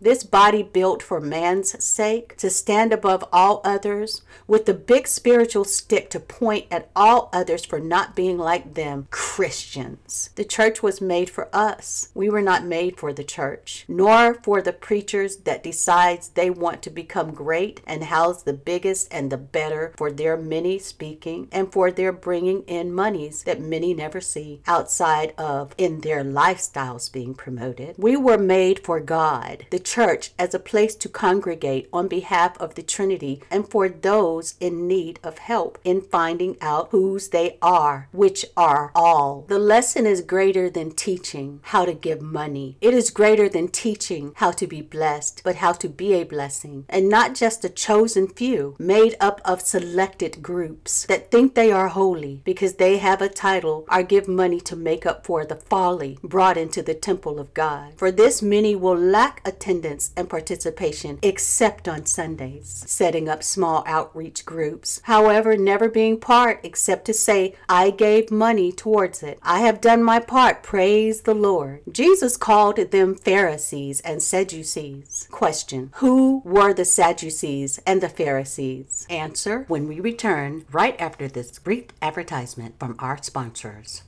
this 0.00 0.24
body 0.24 0.62
built 0.62 1.02
for 1.02 1.20
man's 1.20 1.82
sake, 1.82 2.36
to 2.38 2.48
stand 2.48 2.92
above 2.92 3.24
all 3.32 3.60
others, 3.64 4.22
with 4.46 4.66
the 4.66 4.74
big 4.74 5.06
spiritual 5.06 5.64
stick 5.64 6.08
to 6.10 6.18
point 6.18 6.66
at 6.70 6.90
all 6.96 7.28
others 7.32 7.64
for 7.64 7.78
not 7.78 8.16
being 8.16 8.38
like 8.38 8.74
them, 8.74 9.06
Christians. 9.10 10.30
The 10.36 10.44
church 10.44 10.82
was 10.82 11.00
made 11.00 11.28
for 11.28 11.48
us. 11.54 12.10
We 12.14 12.30
were 12.30 12.42
not 12.42 12.64
made 12.64 12.96
for 12.96 13.12
the 13.12 13.24
church, 13.24 13.84
nor 13.88 14.34
for 14.34 14.62
the 14.62 14.72
preachers 14.72 15.36
that 15.38 15.62
decides 15.62 16.28
they 16.28 16.50
want 16.50 16.82
to 16.82 16.90
become 16.90 17.32
great 17.32 17.80
and 17.86 18.04
house 18.04 18.42
the 18.42 18.52
biggest 18.52 19.08
and 19.12 19.30
the 19.30 19.36
better 19.36 19.92
for 19.96 20.10
their 20.10 20.36
many 20.36 20.78
speaking 20.78 21.48
and 21.52 21.72
for 21.72 21.90
their 21.90 22.12
bringing 22.12 22.62
in 22.62 22.92
monies 22.92 23.42
that 23.44 23.60
many 23.60 23.92
never 23.94 24.20
see 24.20 24.62
outside 24.66 25.34
of 25.36 25.74
in 25.76 26.00
their 26.00 26.24
lifestyles 26.24 27.12
being 27.12 27.34
promoted. 27.34 27.94
We 27.98 28.16
were 28.16 28.38
made 28.38 28.84
for 28.84 29.00
God. 29.00 29.66
The 29.70 29.78
church 29.90 30.30
as 30.38 30.54
a 30.54 30.60
place 30.60 30.94
to 30.94 31.08
congregate 31.08 31.88
on 31.92 32.06
behalf 32.06 32.56
of 32.60 32.76
the 32.76 32.82
Trinity 32.82 33.42
and 33.50 33.68
for 33.68 33.88
those 33.88 34.54
in 34.60 34.86
need 34.86 35.18
of 35.24 35.38
help 35.38 35.78
in 35.82 36.00
finding 36.00 36.56
out 36.60 36.88
whose 36.92 37.30
they 37.30 37.58
are, 37.60 38.08
which 38.12 38.46
are 38.56 38.92
all. 38.94 39.44
The 39.48 39.58
lesson 39.58 40.06
is 40.06 40.20
greater 40.20 40.70
than 40.70 40.92
teaching 40.92 41.58
how 41.62 41.84
to 41.84 41.92
give 41.92 42.22
money. 42.22 42.76
It 42.80 42.94
is 42.94 43.10
greater 43.10 43.48
than 43.48 43.66
teaching 43.66 44.32
how 44.36 44.52
to 44.52 44.66
be 44.68 44.80
blessed, 44.80 45.42
but 45.42 45.56
how 45.56 45.72
to 45.72 45.88
be 45.88 46.14
a 46.14 46.22
blessing, 46.22 46.84
and 46.88 47.08
not 47.08 47.34
just 47.34 47.64
a 47.64 47.68
chosen 47.68 48.28
few 48.28 48.76
made 48.78 49.16
up 49.18 49.40
of 49.44 49.60
selected 49.60 50.40
groups 50.40 51.04
that 51.06 51.32
think 51.32 51.54
they 51.54 51.72
are 51.72 51.88
holy 51.88 52.42
because 52.44 52.74
they 52.74 52.98
have 52.98 53.20
a 53.20 53.28
title 53.28 53.84
or 53.90 54.04
give 54.04 54.28
money 54.28 54.60
to 54.60 54.76
make 54.76 55.04
up 55.04 55.26
for 55.26 55.44
the 55.44 55.56
folly 55.56 56.16
brought 56.22 56.56
into 56.56 56.80
the 56.80 56.94
temple 56.94 57.40
of 57.40 57.52
God. 57.54 57.94
For 57.96 58.12
this 58.12 58.40
many 58.40 58.76
will 58.76 58.96
lack 58.96 59.42
attendance 59.44 59.79
attendance 59.80 60.12
and 60.16 60.28
participation 60.28 61.18
except 61.22 61.88
on 61.88 62.06
Sundays, 62.06 62.84
setting 62.86 63.28
up 63.28 63.42
small 63.42 63.82
outreach 63.86 64.44
groups. 64.44 65.00
However, 65.04 65.56
never 65.56 65.88
being 65.88 66.20
part 66.20 66.60
except 66.62 67.04
to 67.06 67.14
say, 67.14 67.54
I 67.68 67.90
gave 67.90 68.30
money 68.30 68.72
towards 68.72 69.22
it. 69.22 69.38
I 69.42 69.60
have 69.60 69.80
done 69.80 70.02
my 70.02 70.20
part. 70.20 70.62
Praise 70.62 71.22
the 71.22 71.34
Lord. 71.34 71.80
Jesus 71.90 72.36
called 72.36 72.76
them 72.76 73.14
Pharisees 73.14 74.00
and 74.00 74.22
Sadducees. 74.22 75.28
Question 75.30 75.90
Who 75.96 76.42
were 76.44 76.74
the 76.74 76.84
Sadducees 76.84 77.80
and 77.86 78.00
the 78.00 78.08
Pharisees? 78.08 79.06
Answer 79.08 79.64
when 79.68 79.88
we 79.88 80.00
return 80.00 80.64
right 80.70 81.00
after 81.00 81.26
this 81.28 81.58
brief 81.58 81.86
advertisement 82.02 82.78
from 82.78 82.96
our 82.98 83.22
sponsors. 83.22 84.02